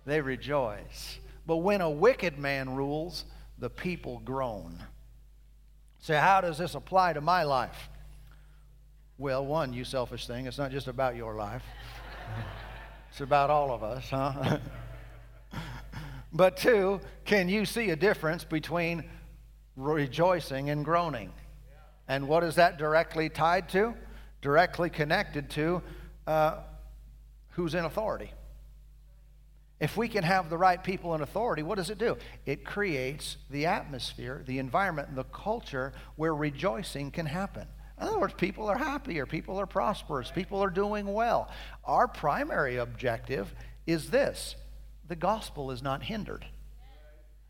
They 0.06 0.20
rejoice. 0.20 1.18
But 1.46 1.58
when 1.58 1.80
a 1.80 1.90
wicked 1.90 2.38
man 2.38 2.74
rules, 2.74 3.24
the 3.58 3.70
people 3.70 4.20
groan. 4.24 4.82
So, 5.98 6.16
how 6.16 6.40
does 6.40 6.58
this 6.58 6.74
apply 6.74 7.14
to 7.14 7.20
my 7.20 7.42
life? 7.42 7.88
Well, 9.18 9.44
one, 9.44 9.72
you 9.72 9.84
selfish 9.84 10.26
thing, 10.26 10.46
it's 10.46 10.58
not 10.58 10.70
just 10.70 10.88
about 10.88 11.16
your 11.16 11.34
life, 11.34 11.64
it's 13.10 13.20
about 13.20 13.50
all 13.50 13.72
of 13.72 13.82
us, 13.82 14.10
huh? 14.10 14.58
but 16.32 16.56
two, 16.56 17.00
can 17.24 17.48
you 17.48 17.64
see 17.64 17.90
a 17.90 17.96
difference 17.96 18.44
between 18.44 19.04
rejoicing 19.76 20.70
and 20.70 20.84
groaning? 20.84 21.32
And 22.08 22.28
what 22.28 22.44
is 22.44 22.56
that 22.56 22.78
directly 22.78 23.28
tied 23.28 23.68
to? 23.70 23.94
Directly 24.42 24.90
connected 24.90 25.50
to 25.50 25.82
uh, 26.26 26.58
who's 27.50 27.74
in 27.74 27.84
authority. 27.84 28.30
If 29.78 29.96
we 29.96 30.08
can 30.08 30.24
have 30.24 30.48
the 30.48 30.56
right 30.56 30.82
people 30.82 31.14
in 31.14 31.20
authority, 31.20 31.62
what 31.62 31.76
does 31.76 31.90
it 31.90 31.98
do? 31.98 32.16
It 32.46 32.64
creates 32.64 33.36
the 33.50 33.66
atmosphere, 33.66 34.42
the 34.46 34.58
environment, 34.58 35.14
the 35.14 35.24
culture 35.24 35.92
where 36.16 36.34
rejoicing 36.34 37.10
can 37.10 37.26
happen. 37.26 37.66
In 38.00 38.06
other 38.06 38.18
words, 38.18 38.34
people 38.34 38.68
are 38.68 38.76
happier, 38.76 39.24
people 39.24 39.58
are 39.58 39.66
prosperous, 39.66 40.30
people 40.30 40.62
are 40.62 40.70
doing 40.70 41.06
well. 41.06 41.50
Our 41.84 42.06
primary 42.06 42.76
objective 42.76 43.54
is 43.86 44.10
this 44.10 44.54
the 45.08 45.16
gospel 45.16 45.70
is 45.70 45.82
not 45.82 46.02
hindered. 46.02 46.44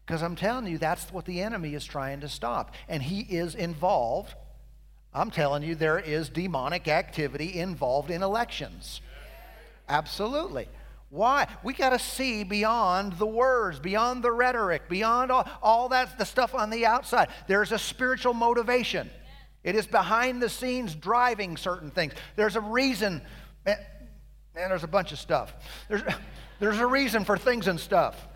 Because 0.06 0.22
I'm 0.22 0.36
telling 0.36 0.66
you, 0.68 0.78
that's 0.78 1.12
what 1.12 1.24
the 1.24 1.40
enemy 1.40 1.74
is 1.74 1.84
trying 1.84 2.20
to 2.20 2.28
stop. 2.28 2.74
And 2.88 3.02
he 3.02 3.20
is 3.22 3.56
involved. 3.56 4.34
I'm 5.12 5.32
telling 5.32 5.64
you, 5.64 5.74
there 5.74 5.98
is 5.98 6.28
demonic 6.28 6.86
activity 6.86 7.58
involved 7.58 8.10
in 8.10 8.22
elections. 8.22 9.00
Absolutely. 9.88 10.68
Why? 11.10 11.48
We 11.64 11.72
got 11.72 11.90
to 11.90 11.98
see 11.98 12.44
beyond 12.44 13.14
the 13.14 13.26
words, 13.26 13.80
beyond 13.80 14.22
the 14.22 14.30
rhetoric, 14.30 14.88
beyond 14.88 15.32
all, 15.32 15.48
all 15.62 15.88
that 15.88 16.18
the 16.18 16.24
stuff 16.24 16.54
on 16.54 16.70
the 16.70 16.86
outside. 16.86 17.28
There's 17.48 17.72
a 17.72 17.78
spiritual 17.78 18.34
motivation. 18.34 19.10
It 19.66 19.74
is 19.74 19.84
behind 19.88 20.40
the 20.40 20.48
scenes 20.48 20.94
driving 20.94 21.56
certain 21.56 21.90
things. 21.90 22.12
There's 22.36 22.54
a 22.54 22.60
reason, 22.60 23.20
man, 23.64 23.78
man 24.54 24.68
there's 24.68 24.84
a 24.84 24.88
bunch 24.88 25.10
of 25.10 25.18
stuff. 25.18 25.52
There's, 25.88 26.02
there's 26.60 26.78
a 26.78 26.86
reason 26.86 27.24
for 27.24 27.36
things 27.36 27.66
and 27.66 27.78
stuff. 27.80 28.28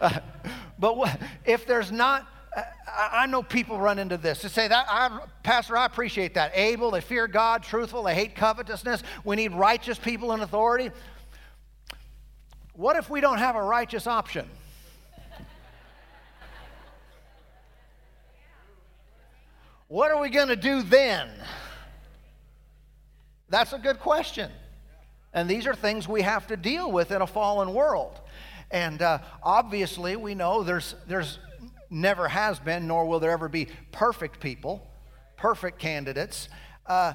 uh, 0.00 0.18
but 0.78 1.20
if 1.44 1.66
there's 1.66 1.92
not 1.92 2.26
I 2.96 3.26
know 3.26 3.42
people 3.42 3.80
run 3.80 3.98
into 3.98 4.16
this 4.16 4.42
to 4.42 4.48
say 4.48 4.68
that, 4.68 4.86
I, 4.88 5.18
Pastor, 5.42 5.76
I 5.76 5.84
appreciate 5.84 6.34
that. 6.34 6.52
Able, 6.54 6.92
they 6.92 7.00
fear 7.00 7.26
God, 7.26 7.64
truthful, 7.64 8.04
they 8.04 8.14
hate 8.14 8.36
covetousness. 8.36 9.02
We 9.24 9.34
need 9.34 9.52
righteous 9.52 9.98
people 9.98 10.30
in 10.32 10.40
authority. 10.40 10.92
What 12.74 12.94
if 12.94 13.10
we 13.10 13.20
don't 13.20 13.38
have 13.38 13.56
a 13.56 13.62
righteous 13.62 14.06
option? 14.06 14.48
What 19.94 20.10
are 20.10 20.20
we 20.20 20.28
going 20.28 20.48
to 20.48 20.56
do 20.56 20.82
then? 20.82 21.28
That's 23.48 23.72
a 23.72 23.78
good 23.78 24.00
question. 24.00 24.50
And 25.32 25.48
these 25.48 25.68
are 25.68 25.74
things 25.76 26.08
we 26.08 26.22
have 26.22 26.48
to 26.48 26.56
deal 26.56 26.90
with 26.90 27.12
in 27.12 27.22
a 27.22 27.28
fallen 27.28 27.72
world. 27.72 28.20
And 28.72 29.00
uh, 29.00 29.18
obviously, 29.40 30.16
we 30.16 30.34
know 30.34 30.64
there's, 30.64 30.96
there's 31.06 31.38
never 31.90 32.26
has 32.26 32.58
been, 32.58 32.88
nor 32.88 33.06
will 33.06 33.20
there 33.20 33.30
ever 33.30 33.48
be 33.48 33.68
perfect 33.92 34.40
people, 34.40 34.84
perfect 35.36 35.78
candidates. 35.78 36.48
Uh, 36.84 37.12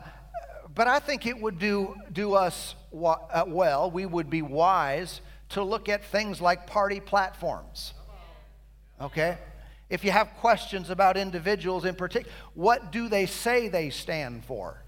but 0.73 0.87
I 0.87 0.99
think 0.99 1.25
it 1.25 1.37
would 1.37 1.59
do, 1.59 1.95
do 2.13 2.33
us 2.33 2.75
uh, 2.93 3.43
well, 3.45 3.91
we 3.91 4.05
would 4.05 4.29
be 4.29 4.41
wise 4.41 5.19
to 5.49 5.63
look 5.63 5.89
at 5.89 6.05
things 6.05 6.39
like 6.39 6.65
party 6.65 7.01
platforms. 7.01 7.93
Okay? 9.01 9.37
If 9.89 10.04
you 10.04 10.12
have 10.12 10.36
questions 10.36 10.89
about 10.89 11.17
individuals 11.17 11.86
in 11.86 11.95
particular, 11.95 12.34
what 12.54 12.91
do 12.91 13.10
they 13.10 13.25
say 13.25 13.67
they 13.67 13.89
stand 13.89 14.45
for? 14.45 14.84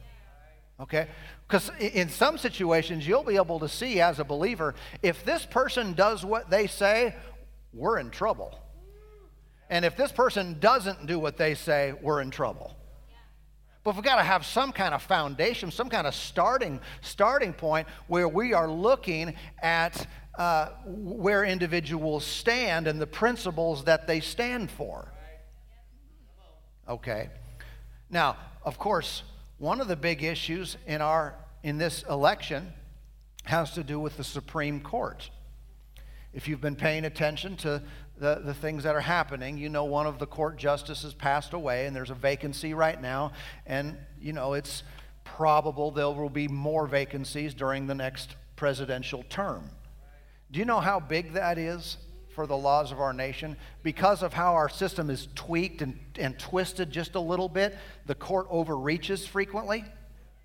Okay? 0.80 1.08
Because 1.48 1.72
in 1.80 2.10
some 2.10 2.38
situations, 2.38 3.08
you'll 3.08 3.24
be 3.24 3.36
able 3.36 3.60
to 3.60 3.70
see 3.70 4.00
as 4.00 4.20
a 4.20 4.24
believer 4.24 4.76
if 5.02 5.26
this 5.26 5.46
person 5.46 5.94
does 5.94 6.24
what 6.24 6.50
they 6.50 6.68
say, 6.68 7.16
we're 7.74 8.00
in 8.00 8.10
trouble. 8.10 8.58
And 9.70 9.86
if 9.86 9.96
this 9.96 10.12
person 10.12 10.60
doesn't 10.60 11.06
do 11.06 11.18
what 11.18 11.38
they 11.38 11.56
say, 11.56 11.94
we're 12.02 12.22
in 12.22 12.30
trouble. 12.30 12.76
But 13.84 13.96
we've 13.96 14.04
got 14.04 14.18
to 14.18 14.24
have 14.24 14.46
some 14.46 14.72
kind 14.72 14.94
of 14.94 15.02
foundation, 15.02 15.72
some 15.72 15.90
kind 15.90 16.06
of 16.06 16.14
starting 16.14 16.80
starting 17.02 17.52
point 17.52 17.88
where 18.08 18.28
we 18.28 18.54
are 18.54 18.70
looking 18.70 19.36
at 19.62 20.06
uh, 20.38 20.70
where 20.86 21.44
individuals 21.44 22.26
stand 22.26 22.88
and 22.88 23.02
the 23.02 23.08
principles 23.08 23.84
that 23.86 24.08
they 24.08 24.20
stand 24.20 24.72
for. 24.72 25.12
Okay. 26.88 27.30
Now, 28.10 28.38
of 28.64 28.78
course, 28.78 29.24
one 29.58 29.82
of 29.82 29.88
the 29.88 29.96
big 29.96 30.24
issues 30.24 30.78
in 30.88 31.02
our 31.02 31.36
in 31.64 31.78
this 31.78 32.04
election 32.10 32.74
has 33.44 33.72
to 33.72 33.84
do 33.84 34.00
with 34.00 34.18
the 34.18 34.24
Supreme 34.24 34.80
Court. 34.80 35.30
If 36.34 36.48
you've 36.48 36.62
been 36.62 36.76
paying 36.76 37.06
attention 37.06 37.56
to 37.58 37.84
the, 38.22 38.40
the 38.46 38.54
things 38.54 38.84
that 38.84 38.96
are 38.96 39.02
happening. 39.02 39.58
You 39.58 39.68
know, 39.68 39.84
one 39.84 40.06
of 40.06 40.20
the 40.20 40.28
court 40.28 40.58
justices 40.58 41.14
passed 41.14 41.54
away, 41.54 41.88
and 41.88 41.96
there's 41.96 42.12
a 42.12 42.16
vacancy 42.16 42.74
right 42.74 43.02
now. 43.02 43.34
And, 43.66 43.98
you 44.22 44.32
know, 44.32 44.54
it's 44.54 44.84
probable 45.24 45.90
there 45.90 46.10
will 46.10 46.30
be 46.30 46.48
more 46.48 46.86
vacancies 46.86 47.54
during 47.56 47.88
the 47.88 47.96
next 47.96 48.36
presidential 48.56 49.24
term. 49.24 49.72
Do 50.52 50.60
you 50.60 50.66
know 50.66 50.82
how 50.82 51.00
big 51.00 51.34
that 51.34 51.58
is 51.58 51.98
for 52.36 52.46
the 52.46 52.58
laws 52.58 52.92
of 52.92 53.00
our 53.00 53.14
nation? 53.14 53.56
Because 53.84 54.22
of 54.22 54.34
how 54.34 54.54
our 54.54 54.68
system 54.68 55.10
is 55.10 55.30
tweaked 55.34 55.82
and, 55.82 55.98
and 56.20 56.38
twisted 56.38 56.92
just 56.92 57.16
a 57.16 57.22
little 57.22 57.48
bit, 57.48 57.78
the 58.06 58.16
court 58.16 58.48
overreaches 58.50 59.26
frequently, 59.26 59.86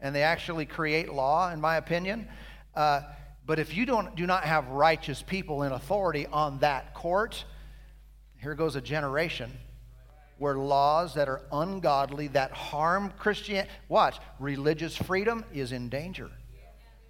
and 0.01 0.15
they 0.15 0.23
actually 0.23 0.65
create 0.65 1.13
law, 1.13 1.51
in 1.51 1.61
my 1.61 1.77
opinion. 1.77 2.29
Uh, 2.77 3.01
but 3.47 3.59
if 3.59 3.77
you 3.77 3.85
don't, 3.85 4.15
do 4.15 4.27
not 4.27 4.45
have 4.45 4.69
righteous 4.69 5.23
people 5.23 5.65
in 5.65 5.73
authority 5.73 6.27
on 6.27 6.61
that 6.61 6.95
court, 6.95 7.45
here 8.41 8.55
goes 8.55 8.77
a 8.77 8.81
generation 8.81 9.51
where 10.39 10.57
laws 10.57 11.15
that 11.15 11.29
are 11.29 11.43
ungodly, 11.51 12.29
that 12.29 12.53
harm 12.53 13.13
Christian, 13.19 13.67
watch, 13.89 14.19
religious 14.39 14.95
freedom 14.95 15.45
is 15.53 15.73
in 15.73 15.89
danger. 15.89 16.31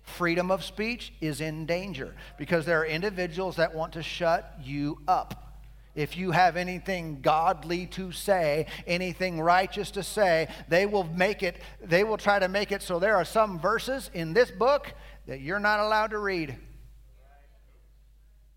Freedom 0.07 0.51
of 0.51 0.65
speech 0.65 1.13
is 1.21 1.41
in 1.41 1.67
danger 1.67 2.15
because 2.39 2.65
there 2.65 2.81
are 2.81 2.87
individuals 2.87 3.57
that 3.57 3.75
want 3.75 3.93
to 3.95 4.03
shut 4.03 4.55
you 4.63 4.99
up. 5.07 5.61
If 5.97 6.17
you 6.17 6.31
have 6.31 6.57
anything 6.57 7.21
godly 7.23 7.87
to 7.89 8.13
say, 8.13 8.67
anything 8.87 9.41
righteous 9.41 9.91
to 9.93 10.03
say, 10.03 10.49
they 10.69 10.87
will 10.87 11.05
make 11.05 11.43
it, 11.43 11.57
they 11.83 12.05
will 12.05 12.19
try 12.19 12.39
to 12.39 12.49
make 12.49 12.71
it 12.71 12.83
so 12.83 12.99
there 12.99 13.17
are 13.17 13.25
some 13.25 13.59
verses 13.59 14.11
in 14.15 14.33
this 14.33 14.51
book 14.51 14.93
that 15.27 15.41
you're 15.41 15.59
not 15.59 15.81
allowed 15.81 16.13
to 16.13 16.19
read. 16.19 16.57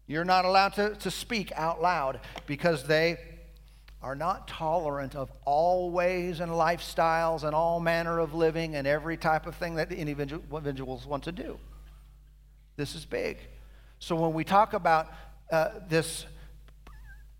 You're 0.05 0.25
not 0.25 0.45
allowed 0.45 0.73
to, 0.73 0.95
to 0.95 1.11
speak 1.11 1.51
out 1.55 1.81
loud 1.81 2.19
because 2.45 2.85
they 2.85 3.17
are 4.01 4.15
not 4.15 4.47
tolerant 4.47 5.15
of 5.15 5.31
all 5.45 5.91
ways 5.91 6.39
and 6.39 6.51
lifestyles 6.51 7.43
and 7.43 7.53
all 7.53 7.79
manner 7.79 8.19
of 8.19 8.33
living 8.33 8.75
and 8.75 8.87
every 8.87 9.17
type 9.17 9.45
of 9.45 9.55
thing 9.55 9.75
that 9.75 9.91
individuals 9.91 11.05
want 11.05 11.23
to 11.23 11.31
do. 11.31 11.59
This 12.77 12.95
is 12.95 13.05
big. 13.05 13.37
So 13.99 14.15
when 14.15 14.33
we 14.33 14.45
talk 14.45 14.73
about 14.73 15.11
uh, 15.51 15.71
this, 15.89 16.25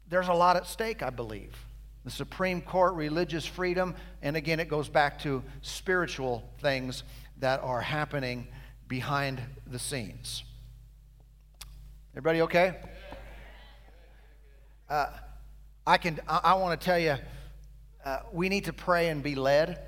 there's 0.10 0.28
a 0.28 0.34
lot 0.34 0.58
at 0.58 0.68
stake, 0.68 1.02
I 1.02 1.10
believe. 1.10 1.56
The 2.04 2.12
Supreme 2.12 2.62
Court, 2.62 2.94
religious 2.96 3.46
freedom, 3.46 3.96
and 4.22 4.36
again, 4.36 4.60
it 4.60 4.68
goes 4.68 4.90
back 4.90 5.20
to 5.20 5.44
spiritual 5.62 6.44
things 6.60 7.04
that 7.38 7.62
are 7.62 7.82
happening 7.82 8.48
behind 8.88 9.42
the 9.66 9.80
scenes. 9.80 10.44
Everybody 12.14 12.42
okay? 12.42 12.76
Uh, 14.90 15.08
I 15.90 15.98
can. 15.98 16.20
I, 16.28 16.40
I 16.44 16.54
want 16.54 16.80
to 16.80 16.86
tell 16.86 17.00
you, 17.00 17.16
uh, 18.06 18.20
we 18.32 18.48
need 18.48 18.66
to 18.66 18.74
pray 18.74 19.10
and 19.10 19.24
be 19.24 19.34
led. 19.34 19.80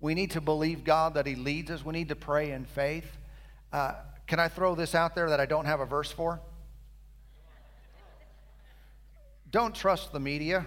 We 0.00 0.14
need 0.14 0.30
to 0.30 0.40
believe 0.40 0.82
God 0.82 1.12
that 1.12 1.26
He 1.26 1.34
leads 1.34 1.70
us. 1.70 1.84
We 1.84 1.92
need 1.92 2.08
to 2.08 2.16
pray 2.16 2.52
in 2.52 2.64
faith. 2.64 3.04
Uh, 3.70 3.92
can 4.26 4.40
I 4.40 4.48
throw 4.48 4.74
this 4.74 4.94
out 4.94 5.14
there 5.14 5.28
that 5.28 5.40
I 5.40 5.44
don't 5.44 5.66
have 5.66 5.80
a 5.80 5.84
verse 5.84 6.10
for? 6.10 6.40
Don't 9.50 9.74
trust 9.74 10.14
the 10.14 10.20
media. 10.20 10.64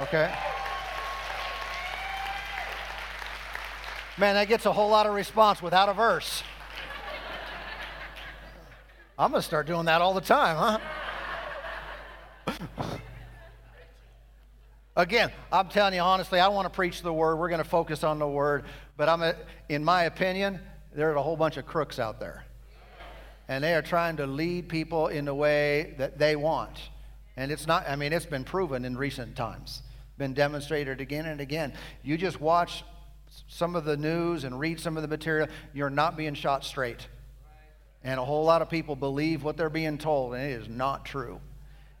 Okay? 0.00 0.34
Man, 4.16 4.36
that 4.36 4.48
gets 4.48 4.64
a 4.64 4.72
whole 4.72 4.88
lot 4.88 5.04
of 5.04 5.12
response 5.12 5.60
without 5.60 5.90
a 5.90 5.92
verse. 5.92 6.42
I'm 9.18 9.32
going 9.32 9.42
to 9.42 9.46
start 9.46 9.66
doing 9.66 9.86
that 9.86 10.00
all 10.00 10.14
the 10.14 10.20
time, 10.20 10.78
huh? 12.46 12.78
Again, 14.94 15.32
I'm 15.50 15.68
telling 15.68 15.94
you 15.94 16.00
honestly, 16.00 16.38
I 16.38 16.46
want 16.48 16.66
to 16.66 16.70
preach 16.70 17.02
the 17.02 17.12
word. 17.12 17.36
We're 17.36 17.48
going 17.48 17.62
to 17.62 17.68
focus 17.68 18.04
on 18.04 18.20
the 18.20 18.28
word. 18.28 18.64
But 18.96 19.08
I'm 19.08 19.22
a, 19.22 19.34
in 19.68 19.84
my 19.84 20.04
opinion, 20.04 20.60
there's 20.94 21.16
a 21.16 21.22
whole 21.22 21.36
bunch 21.36 21.56
of 21.56 21.66
crooks 21.66 21.98
out 21.98 22.20
there. 22.20 22.44
And 23.48 23.64
they 23.64 23.74
are 23.74 23.82
trying 23.82 24.18
to 24.18 24.26
lead 24.26 24.68
people 24.68 25.08
in 25.08 25.24
the 25.24 25.34
way 25.34 25.94
that 25.98 26.18
they 26.18 26.36
want. 26.36 26.78
And 27.36 27.50
it's 27.50 27.66
not, 27.66 27.88
I 27.88 27.96
mean, 27.96 28.12
it's 28.12 28.26
been 28.26 28.44
proven 28.44 28.84
in 28.84 28.96
recent 28.96 29.34
times, 29.34 29.82
been 30.16 30.32
demonstrated 30.32 31.00
again 31.00 31.26
and 31.26 31.40
again. 31.40 31.72
You 32.04 32.16
just 32.18 32.40
watch 32.40 32.84
some 33.48 33.74
of 33.74 33.84
the 33.84 33.96
news 33.96 34.44
and 34.44 34.60
read 34.60 34.78
some 34.78 34.96
of 34.96 35.02
the 35.02 35.08
material, 35.08 35.48
you're 35.74 35.90
not 35.90 36.16
being 36.16 36.34
shot 36.34 36.64
straight. 36.64 37.08
And 38.04 38.20
a 38.20 38.24
whole 38.24 38.44
lot 38.44 38.62
of 38.62 38.70
people 38.70 38.96
believe 38.96 39.42
what 39.42 39.56
they're 39.56 39.70
being 39.70 39.98
told, 39.98 40.34
and 40.34 40.42
it 40.42 40.62
is 40.62 40.68
not 40.68 41.04
true. 41.04 41.40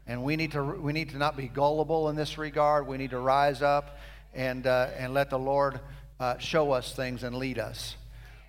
And 0.06 0.22
we 0.22 0.36
need 0.36 0.52
to, 0.52 0.62
we 0.62 0.92
need 0.92 1.10
to 1.10 1.18
not 1.18 1.36
be 1.36 1.48
gullible 1.48 2.08
in 2.08 2.16
this 2.16 2.38
regard. 2.38 2.86
We 2.86 2.96
need 2.96 3.10
to 3.10 3.18
rise 3.18 3.60
up 3.60 3.98
and, 4.32 4.66
uh, 4.66 4.88
and 4.96 5.12
let 5.12 5.28
the 5.30 5.38
Lord 5.38 5.80
uh, 6.20 6.38
show 6.38 6.72
us 6.72 6.94
things 6.94 7.24
and 7.24 7.36
lead 7.36 7.58
us. 7.58 7.96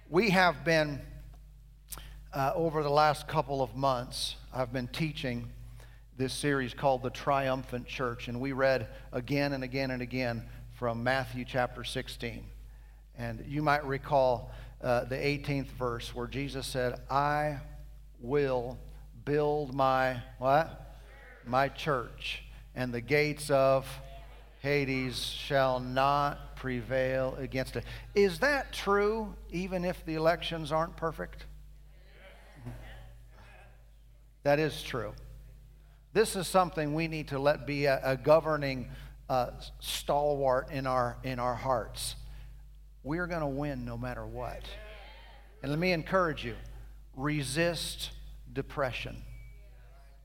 We 0.09 0.29
have 0.29 0.63
been, 0.63 1.01
uh, 2.33 2.53
over 2.55 2.81
the 2.81 2.89
last 2.89 3.27
couple 3.27 3.62
of 3.62 3.75
months, 3.75 4.35
I've 4.53 4.71
been 4.71 4.88
teaching 4.88 5.49
this 6.17 6.33
series 6.33 6.73
called 6.73 7.03
The 7.03 7.09
Triumphant 7.09 7.88
Church, 7.88 8.27
and 8.27 8.39
we 8.39 8.51
read 8.51 8.88
again 9.12 9.53
and 9.53 9.63
again 9.63 9.91
and 9.91 10.01
again 10.01 10.43
from 10.77 11.03
Matthew 11.03 11.45
chapter 11.45 11.83
16. 11.83 12.43
And 13.17 13.43
you 13.47 13.62
might 13.62 13.85
recall 13.85 14.51
uh, 14.81 15.05
the 15.05 15.15
18th 15.15 15.67
verse 15.71 16.13
where 16.15 16.27
Jesus 16.27 16.65
said, 16.67 17.01
I 17.09 17.59
will 18.19 18.77
build 19.25 19.73
my 19.73 20.21
what? 20.37 20.89
my 21.49 21.67
church, 21.67 22.43
and 22.75 22.93
the 22.93 23.01
gates 23.01 23.49
of 23.49 23.87
Hades 24.61 25.19
shall 25.19 25.79
not 25.79 26.55
prevail 26.55 27.35
against 27.39 27.75
it. 27.75 27.85
Is 28.13 28.39
that 28.39 28.71
true 28.71 29.33
even 29.49 29.83
if 29.83 30.05
the 30.05 30.15
elections 30.15 30.71
aren't 30.71 30.95
perfect? 30.95 31.45
That 34.43 34.57
is 34.57 34.81
true. 34.81 35.13
This 36.13 36.37
is 36.37 36.47
something 36.47 36.93
we 36.93 37.09
need 37.09 37.27
to 37.27 37.37
let 37.37 37.67
be 37.67 37.85
a, 37.85 37.99
a 38.03 38.15
governing 38.15 38.89
uh, 39.27 39.51
stalwart 39.79 40.71
in 40.71 40.87
our, 40.87 41.17
in 41.23 41.39
our 41.39 41.55
hearts. 41.55 42.15
We're 43.03 43.27
going 43.27 43.41
to 43.41 43.47
win 43.47 43.85
no 43.85 43.97
matter 43.97 44.25
what. 44.25 44.63
And 45.62 45.71
let 45.71 45.79
me 45.79 45.91
encourage 45.91 46.45
you 46.45 46.55
resist 47.15 48.12
depression, 48.53 49.23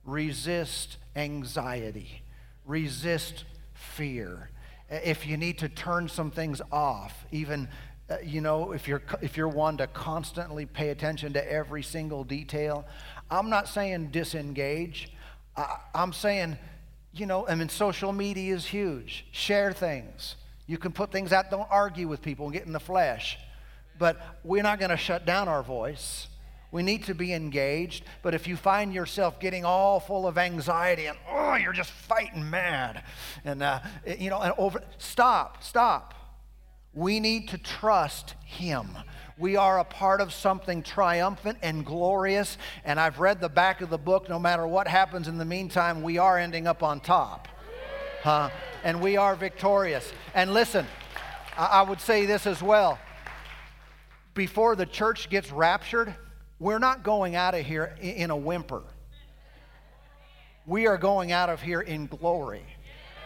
resist 0.04 0.98
anxiety, 1.16 2.22
resist 2.64 3.44
fear. 3.72 4.50
If 4.88 5.26
you 5.26 5.37
need 5.37 5.58
to 5.58 5.68
turn 5.68 6.08
some 6.08 6.30
things 6.30 6.60
off, 6.70 7.24
even 7.32 7.68
uh, 8.10 8.16
you 8.22 8.42
know, 8.42 8.72
if 8.72 8.87
you're 8.87 9.02
if 9.22 9.37
you're 9.37 9.48
one 9.48 9.78
to 9.78 9.87
constantly 9.87 10.66
pay 10.66 10.90
attention 10.90 11.32
to 11.32 11.52
every 11.52 11.82
single 11.82 12.22
detail, 12.22 12.84
I'm 13.30 13.48
not 13.48 13.66
saying 13.66 14.08
disengage. 14.08 15.10
I, 15.56 15.78
I'm 15.94 16.12
saying, 16.12 16.58
you 17.14 17.24
know, 17.24 17.48
I 17.48 17.54
mean, 17.54 17.70
social 17.70 18.12
media 18.12 18.54
is 18.54 18.66
huge. 18.66 19.24
Share 19.32 19.72
things. 19.72 20.37
You 20.66 20.79
can 20.79 20.92
put 20.92 21.12
things 21.12 21.33
out. 21.33 21.50
Don't 21.50 21.68
argue 21.70 22.09
with 22.09 22.22
people 22.22 22.46
and 22.46 22.55
get 22.55 22.66
in 22.66 22.72
the 22.72 22.81
flesh. 22.81 23.38
But 23.98 24.38
we're 24.42 24.62
not 24.62 24.79
going 24.79 24.90
to 24.90 24.96
shut 24.96 25.27
down 25.27 25.48
our 25.48 25.62
voice. 25.62 26.29
We 26.72 26.83
need 26.83 27.05
to 27.05 27.14
be 27.14 27.33
engaged. 27.33 28.05
But 28.22 28.35
if 28.35 28.48
you 28.48 28.57
find 28.57 28.92
yourself 28.92 29.38
getting 29.38 29.64
all 29.64 30.00
full 30.00 30.27
of 30.27 30.38
anxiety 30.38 31.07
and, 31.07 31.16
oh, 31.31 31.55
you're 31.55 31.72
just 31.72 31.92
fighting 31.92 32.50
mad, 32.50 33.05
and, 33.44 33.62
uh, 33.62 33.81
you 34.18 34.31
know, 34.31 34.40
and 34.40 34.53
over, 34.59 34.83
stop, 34.98 35.62
stop. 35.62 36.14
We 36.92 37.20
need 37.20 37.48
to 37.50 37.59
trust 37.59 38.35
Him. 38.44 38.88
We 39.37 39.57
are 39.57 39.79
a 39.79 39.85
part 39.85 40.20
of 40.20 40.33
something 40.33 40.83
triumphant 40.83 41.59
and 41.62 41.85
glorious. 41.85 42.57
And 42.85 42.98
I've 42.98 43.20
read 43.20 43.40
the 43.40 43.48
back 43.48 43.81
of 43.81 43.90
the 43.90 43.98
book. 43.98 44.29
No 44.29 44.38
matter 44.38 44.66
what 44.66 44.88
happens 44.88 45.29
in 45.29 45.38
the 45.38 45.44
meantime, 45.44 46.03
we 46.03 46.18
are 46.18 46.38
ending 46.38 46.66
up 46.66 46.83
on 46.83 47.00
top. 47.00 47.48
Huh? 48.24 48.48
And 48.82 49.02
we 49.02 49.18
are 49.18 49.37
victorious. 49.37 50.10
And 50.34 50.54
listen, 50.54 50.87
I 51.58 51.82
would 51.82 52.00
say 52.00 52.24
this 52.24 52.46
as 52.46 52.62
well. 52.62 52.98
Before 54.32 54.74
the 54.76 54.87
church 54.87 55.28
gets 55.28 55.52
raptured, 55.52 56.14
we're 56.58 56.78
not 56.78 57.02
going 57.02 57.37
out 57.37 57.54
of 57.54 57.66
here 57.66 57.94
in 58.00 58.30
a 58.30 58.37
whimper. 58.37 58.82
We 60.64 60.87
are 60.87 60.96
going 60.96 61.32
out 61.32 61.50
of 61.50 61.60
here 61.60 61.82
in 61.82 62.06
glory, 62.06 62.64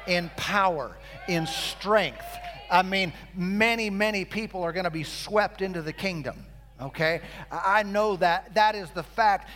in 0.09 0.33
power, 0.37 0.97
in 1.29 1.47
strength. 1.47 2.27
I 2.69 2.83
mean, 2.83 3.13
many, 3.37 3.91
many 3.91 4.25
people 4.25 4.65
are 4.65 4.73
going 4.73 4.83
to 4.83 4.91
be 4.91 5.05
swept 5.05 5.63
into 5.63 5.81
the 5.81 5.93
kingdom. 5.93 6.45
Okay? 6.83 7.21
I 7.53 7.85
know 7.85 8.17
that. 8.17 8.53
That 8.55 8.75
is 8.75 8.91
the 8.91 9.05
fact 9.05 9.49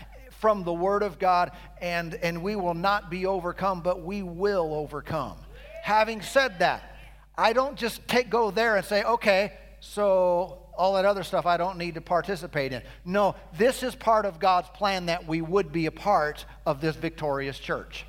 from 0.43 0.65
the 0.65 0.73
Word 0.73 1.05
of 1.05 1.21
God, 1.21 1.53
and, 1.81 2.15
and 2.15 2.43
we 2.43 2.57
will 2.57 2.75
not 2.75 3.11
be 3.11 3.27
overcome, 3.27 3.81
but 3.81 4.03
we 4.03 4.25
will 4.25 4.75
overcome. 4.75 5.37
Having 5.85 6.23
said 6.23 6.59
that, 6.59 6.97
I 7.39 7.53
don't 7.53 7.77
just 7.77 8.07
take, 8.09 8.29
go 8.29 8.51
there 8.51 8.77
and 8.77 8.85
say, 8.85 9.05
okay, 9.05 9.53
so 9.79 10.59
all 10.77 10.95
that 10.95 11.05
other 11.05 11.23
stuff 11.23 11.47
I 11.47 11.57
don't 11.57 11.79
need 11.79 11.95
to 11.95 12.01
participate 12.01 12.73
in. 12.73 12.83
No, 13.05 13.37
this 13.57 13.85
is 13.85 13.95
part 13.95 14.27
of 14.27 14.41
God's 14.41 14.69
plan 14.71 15.07
that 15.07 15.29
we 15.29 15.41
would 15.41 15.71
be 15.71 15.87
a 15.87 15.93
part 15.93 16.45
of 16.67 16.81
this 16.81 16.97
victorious 16.97 17.61
church. 17.61 18.05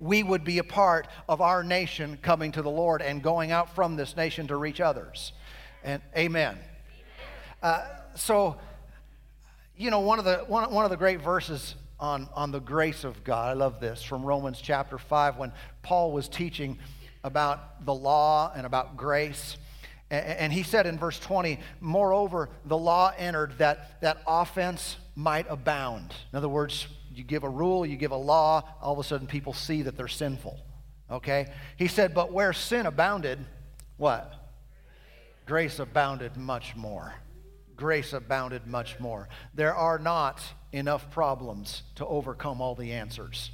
We 0.00 0.22
would 0.22 0.44
be 0.44 0.58
a 0.58 0.64
part 0.64 1.08
of 1.28 1.42
our 1.42 1.62
nation 1.62 2.18
coming 2.22 2.52
to 2.52 2.62
the 2.62 2.70
Lord 2.70 3.02
and 3.02 3.22
going 3.22 3.52
out 3.52 3.74
from 3.74 3.96
this 3.96 4.16
nation 4.16 4.46
to 4.46 4.56
reach 4.56 4.80
others. 4.80 5.32
And 5.82 6.00
amen. 6.16 6.58
Uh, 7.62 7.84
so, 8.14 8.56
you 9.76 9.90
know, 9.90 10.00
one 10.00 10.18
of 10.18 10.24
the, 10.24 10.38
one, 10.46 10.70
one 10.72 10.84
of 10.84 10.90
the 10.90 10.96
great 10.96 11.20
verses 11.20 11.74
on, 11.98 12.28
on 12.34 12.52
the 12.52 12.60
grace 12.60 13.04
of 13.04 13.24
God, 13.24 13.50
I 13.50 13.52
love 13.54 13.80
this, 13.80 14.02
from 14.02 14.22
Romans 14.22 14.60
chapter 14.60 14.98
5, 14.98 15.36
when 15.36 15.52
Paul 15.82 16.12
was 16.12 16.28
teaching 16.28 16.78
about 17.24 17.84
the 17.84 17.94
law 17.94 18.52
and 18.54 18.66
about 18.66 18.96
grace. 18.96 19.56
And 20.10 20.52
he 20.52 20.62
said 20.62 20.86
in 20.86 20.98
verse 20.98 21.18
20, 21.18 21.58
moreover, 21.80 22.50
the 22.66 22.76
law 22.76 23.12
entered 23.16 23.58
that, 23.58 24.00
that 24.02 24.18
offense 24.26 24.96
might 25.16 25.46
abound. 25.48 26.14
In 26.32 26.36
other 26.36 26.48
words, 26.48 26.86
you 27.12 27.24
give 27.24 27.42
a 27.42 27.48
rule, 27.48 27.86
you 27.86 27.96
give 27.96 28.10
a 28.10 28.16
law, 28.16 28.62
all 28.80 28.92
of 28.92 28.98
a 28.98 29.04
sudden 29.04 29.26
people 29.26 29.52
see 29.52 29.82
that 29.82 29.96
they're 29.96 30.06
sinful. 30.06 30.60
Okay? 31.10 31.52
He 31.76 31.88
said, 31.88 32.14
but 32.14 32.32
where 32.32 32.52
sin 32.52 32.86
abounded, 32.86 33.38
what? 33.96 34.34
Grace 35.46 35.78
abounded 35.78 36.36
much 36.36 36.76
more. 36.76 37.14
Grace 37.76 38.12
abounded 38.12 38.66
much 38.66 38.98
more. 39.00 39.28
There 39.54 39.74
are 39.74 39.98
not 39.98 40.40
enough 40.72 41.10
problems 41.10 41.82
to 41.96 42.06
overcome 42.06 42.60
all 42.60 42.74
the 42.74 42.92
answers. 42.92 43.50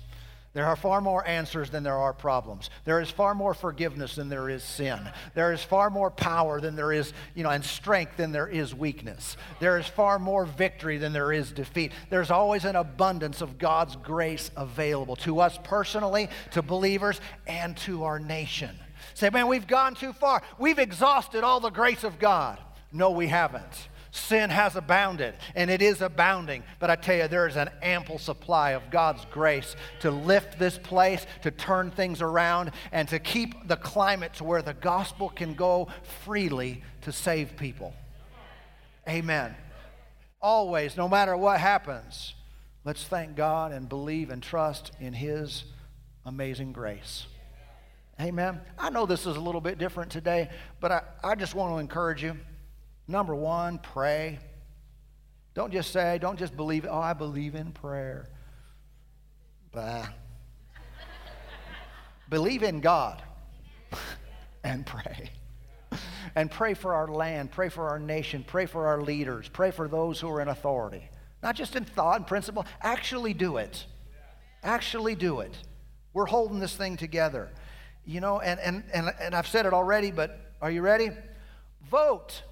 There 0.52 0.66
are 0.66 0.74
far 0.74 1.00
more 1.00 1.24
answers 1.28 1.70
than 1.70 1.84
there 1.84 1.96
are 1.96 2.12
problems. 2.12 2.70
There 2.84 3.00
is 3.00 3.08
far 3.08 3.36
more 3.36 3.54
forgiveness 3.54 4.16
than 4.16 4.28
there 4.28 4.48
is 4.48 4.64
sin. 4.64 4.98
There 5.34 5.52
is 5.52 5.62
far 5.62 5.90
more 5.90 6.10
power 6.10 6.60
than 6.60 6.74
there 6.74 6.92
is, 6.92 7.12
you 7.36 7.44
know, 7.44 7.50
and 7.50 7.64
strength 7.64 8.16
than 8.16 8.32
there 8.32 8.48
is 8.48 8.74
weakness. 8.74 9.36
There 9.60 9.78
is 9.78 9.86
far 9.86 10.18
more 10.18 10.44
victory 10.44 10.98
than 10.98 11.12
there 11.12 11.32
is 11.32 11.52
defeat. 11.52 11.92
There's 12.10 12.32
always 12.32 12.64
an 12.64 12.74
abundance 12.74 13.42
of 13.42 13.58
God's 13.58 13.94
grace 13.94 14.50
available 14.56 15.14
to 15.16 15.38
us 15.38 15.56
personally, 15.62 16.28
to 16.50 16.62
believers, 16.62 17.20
and 17.46 17.76
to 17.78 18.02
our 18.02 18.18
nation. 18.18 18.76
Say, 19.14 19.30
man, 19.30 19.46
we've 19.46 19.68
gone 19.68 19.94
too 19.94 20.12
far. 20.12 20.42
We've 20.58 20.80
exhausted 20.80 21.44
all 21.44 21.60
the 21.60 21.70
grace 21.70 22.02
of 22.02 22.18
God. 22.18 22.58
No, 22.92 23.12
we 23.12 23.28
haven't 23.28 23.88
sin 24.10 24.50
has 24.50 24.76
abounded, 24.76 25.34
and 25.54 25.70
it 25.70 25.82
is 25.82 26.00
abounding. 26.00 26.62
But 26.78 26.90
I 26.90 26.96
tell 26.96 27.16
you, 27.16 27.28
there 27.28 27.46
is 27.46 27.56
an 27.56 27.70
ample 27.82 28.18
supply 28.18 28.70
of 28.70 28.90
God's 28.90 29.24
grace 29.30 29.76
to 30.00 30.10
lift 30.10 30.58
this 30.58 30.78
place, 30.78 31.26
to 31.42 31.50
turn 31.50 31.90
things 31.90 32.20
around, 32.22 32.72
and 32.92 33.08
to 33.08 33.18
keep 33.18 33.68
the 33.68 33.76
climate 33.76 34.34
to 34.34 34.44
where 34.44 34.62
the 34.62 34.74
gospel 34.74 35.28
can 35.28 35.54
go 35.54 35.88
freely 36.24 36.82
to 37.02 37.12
save 37.12 37.56
people. 37.56 37.94
Amen. 39.08 39.54
Always, 40.40 40.96
no 40.96 41.08
matter 41.08 41.36
what 41.36 41.60
happens, 41.60 42.34
let's 42.84 43.04
thank 43.04 43.36
God 43.36 43.72
and 43.72 43.88
believe 43.88 44.30
and 44.30 44.42
trust 44.42 44.92
in 45.00 45.12
His 45.12 45.64
amazing 46.24 46.72
grace. 46.72 47.26
Amen. 48.20 48.60
I 48.78 48.90
know 48.90 49.06
this 49.06 49.26
is 49.26 49.36
a 49.36 49.40
little 49.40 49.62
bit 49.62 49.78
different 49.78 50.10
today, 50.10 50.50
but 50.78 50.92
I, 50.92 51.02
I 51.24 51.34
just 51.34 51.54
want 51.54 51.72
to 51.72 51.78
encourage 51.78 52.22
you. 52.22 52.36
Number 53.10 53.34
one, 53.34 53.78
pray. 53.78 54.38
Don't 55.52 55.72
just 55.72 55.92
say, 55.92 56.18
don't 56.18 56.38
just 56.38 56.56
believe, 56.56 56.86
oh, 56.88 57.00
I 57.00 57.12
believe 57.12 57.56
in 57.56 57.72
prayer. 57.72 58.28
Bah. 59.72 60.06
believe 62.28 62.62
in 62.62 62.80
God 62.80 63.20
and 64.64 64.86
pray. 64.86 65.32
And 66.36 66.52
pray 66.52 66.74
for 66.74 66.94
our 66.94 67.08
land, 67.08 67.50
pray 67.50 67.68
for 67.68 67.88
our 67.88 67.98
nation, 67.98 68.44
pray 68.46 68.66
for 68.66 68.86
our 68.86 69.00
leaders, 69.00 69.48
pray 69.48 69.72
for 69.72 69.88
those 69.88 70.20
who 70.20 70.30
are 70.30 70.40
in 70.40 70.46
authority. 70.46 71.02
Not 71.42 71.56
just 71.56 71.74
in 71.74 71.84
thought 71.84 72.18
and 72.18 72.26
principle, 72.28 72.64
actually 72.80 73.34
do 73.34 73.56
it. 73.56 73.86
Actually 74.62 75.16
do 75.16 75.40
it. 75.40 75.56
We're 76.12 76.26
holding 76.26 76.60
this 76.60 76.76
thing 76.76 76.96
together. 76.96 77.48
You 78.04 78.20
know, 78.20 78.38
and, 78.38 78.60
and, 78.60 78.84
and, 78.94 79.10
and 79.20 79.34
I've 79.34 79.48
said 79.48 79.66
it 79.66 79.72
already, 79.72 80.12
but 80.12 80.38
are 80.62 80.70
you 80.70 80.82
ready? 80.82 81.10
Vote. 81.90 82.42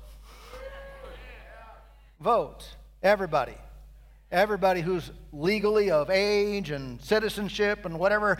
Vote. 2.21 2.65
Everybody. 3.03 3.55
Everybody 4.31 4.81
who's 4.81 5.11
legally 5.33 5.91
of 5.91 6.11
age 6.11 6.71
and 6.71 7.01
citizenship 7.01 7.85
and 7.85 7.99
whatever, 7.99 8.39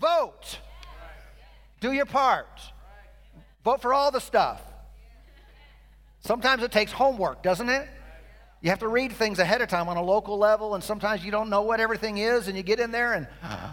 vote. 0.00 0.58
Do 1.80 1.92
your 1.92 2.06
part. 2.06 2.60
Vote 3.64 3.82
for 3.82 3.92
all 3.92 4.10
the 4.10 4.20
stuff. 4.20 4.62
Sometimes 6.20 6.62
it 6.62 6.72
takes 6.72 6.92
homework, 6.92 7.42
doesn't 7.42 7.68
it? 7.68 7.88
You 8.60 8.70
have 8.70 8.78
to 8.80 8.88
read 8.88 9.12
things 9.12 9.38
ahead 9.38 9.60
of 9.60 9.68
time 9.68 9.88
on 9.88 9.96
a 9.96 10.02
local 10.02 10.38
level, 10.38 10.74
and 10.74 10.82
sometimes 10.82 11.24
you 11.24 11.30
don't 11.30 11.50
know 11.50 11.62
what 11.62 11.80
everything 11.80 12.18
is, 12.18 12.48
and 12.48 12.56
you 12.56 12.62
get 12.62 12.80
in 12.80 12.90
there 12.90 13.14
and. 13.14 13.26
Uh-huh. 13.42 13.68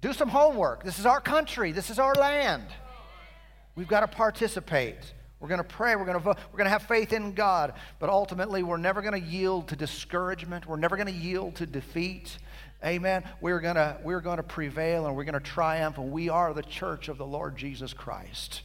Do 0.00 0.12
some 0.12 0.28
homework. 0.28 0.82
This 0.82 0.98
is 0.98 1.06
our 1.06 1.20
country, 1.20 1.70
this 1.72 1.88
is 1.88 1.98
our 1.98 2.14
land. 2.14 2.66
We've 3.74 3.88
got 3.88 4.00
to 4.00 4.08
participate. 4.08 5.14
We're 5.40 5.48
going 5.48 5.58
to 5.58 5.64
pray. 5.64 5.96
We're 5.96 6.04
going 6.04 6.18
to 6.18 6.22
vote. 6.22 6.38
We're 6.52 6.58
going 6.58 6.66
to 6.66 6.70
have 6.70 6.82
faith 6.82 7.12
in 7.12 7.32
God. 7.32 7.74
But 7.98 8.10
ultimately, 8.10 8.62
we're 8.62 8.76
never 8.76 9.02
going 9.02 9.20
to 9.20 9.28
yield 9.28 9.68
to 9.68 9.76
discouragement. 9.76 10.66
We're 10.66 10.76
never 10.76 10.96
going 10.96 11.08
to 11.08 11.12
yield 11.12 11.56
to 11.56 11.66
defeat. 11.66 12.38
Amen. 12.84 13.24
We're 13.40 13.60
going 13.60 13.74
to, 13.76 13.96
we're 14.02 14.20
going 14.20 14.36
to 14.36 14.42
prevail 14.42 15.06
and 15.06 15.16
we're 15.16 15.24
going 15.24 15.34
to 15.34 15.40
triumph. 15.40 15.98
And 15.98 16.12
we 16.12 16.28
are 16.28 16.52
the 16.52 16.62
church 16.62 17.08
of 17.08 17.18
the 17.18 17.26
Lord 17.26 17.56
Jesus 17.56 17.92
Christ. 17.92 18.62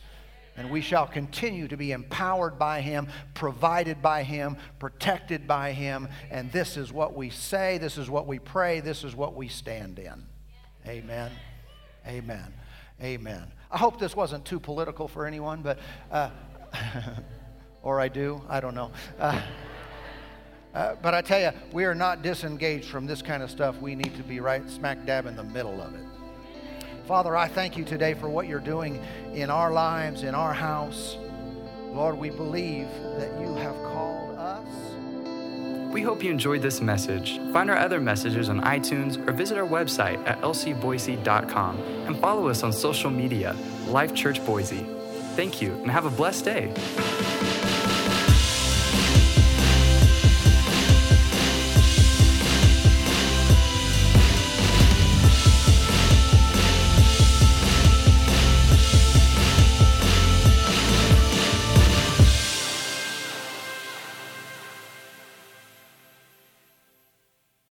And 0.55 0.71
we 0.71 0.81
shall 0.81 1.05
continue 1.05 1.67
to 1.67 1.77
be 1.77 1.91
empowered 1.91 2.57
by 2.57 2.81
Him, 2.81 3.07
provided 3.35 4.01
by 4.01 4.23
Him, 4.23 4.57
protected 4.79 5.47
by 5.47 5.71
Him. 5.71 6.07
And 6.31 6.51
this 6.51 6.77
is 6.77 6.91
what 6.91 7.15
we 7.15 7.29
say, 7.29 7.77
this 7.77 7.97
is 7.97 8.09
what 8.09 8.27
we 8.27 8.39
pray, 8.39 8.79
this 8.79 9.03
is 9.03 9.15
what 9.15 9.35
we 9.35 9.47
stand 9.47 9.99
in. 9.99 10.25
Amen. 10.87 11.31
Amen. 12.07 12.53
Amen. 13.01 13.51
I 13.69 13.77
hope 13.77 13.99
this 13.99 14.15
wasn't 14.15 14.45
too 14.45 14.59
political 14.59 15.07
for 15.07 15.25
anyone, 15.25 15.61
but, 15.61 15.77
uh, 16.11 16.29
or 17.83 17.99
I 17.99 18.07
do, 18.07 18.41
I 18.49 18.59
don't 18.59 18.73
know. 18.73 18.91
Uh, 19.19 19.41
uh, 20.73 20.95
but 21.01 21.13
I 21.13 21.21
tell 21.21 21.39
you, 21.39 21.51
we 21.71 21.85
are 21.85 21.95
not 21.95 22.21
disengaged 22.21 22.85
from 22.85 23.05
this 23.05 23.21
kind 23.21 23.43
of 23.43 23.51
stuff. 23.51 23.79
We 23.79 23.95
need 23.95 24.15
to 24.15 24.23
be 24.23 24.39
right 24.39 24.67
smack 24.69 25.05
dab 25.05 25.25
in 25.25 25.35
the 25.35 25.43
middle 25.43 25.81
of 25.81 25.93
it. 25.93 26.05
Father, 27.07 27.37
I 27.37 27.47
thank 27.47 27.77
you 27.77 27.85
today 27.85 28.13
for 28.13 28.29
what 28.29 28.47
you're 28.47 28.59
doing 28.59 29.01
in 29.33 29.49
our 29.49 29.71
lives, 29.71 30.23
in 30.23 30.35
our 30.35 30.53
house. 30.53 31.17
Lord, 31.93 32.17
we 32.17 32.29
believe 32.29 32.89
that 33.17 33.39
you 33.39 33.53
have 33.55 33.75
called 33.75 34.37
us. 34.37 34.96
We 35.97 36.03
hope 36.03 36.21
you 36.23 36.29
enjoyed 36.29 36.61
this 36.61 36.79
message. 36.79 37.39
Find 37.51 37.71
our 37.71 37.75
other 37.75 37.99
messages 37.99 38.49
on 38.49 38.61
iTunes 38.61 39.17
or 39.27 39.31
visit 39.31 39.57
our 39.57 39.67
website 39.67 40.23
at 40.27 40.39
lcboise.com 40.41 41.79
and 42.05 42.19
follow 42.19 42.49
us 42.49 42.61
on 42.61 42.71
social 42.71 43.09
media, 43.09 43.55
Life 43.87 44.13
Church 44.13 44.45
Boise. 44.45 44.85
Thank 45.35 45.59
you 45.59 45.73
and 45.73 45.89
have 45.89 46.05
a 46.05 46.11
blessed 46.11 46.45
day. 46.45 47.56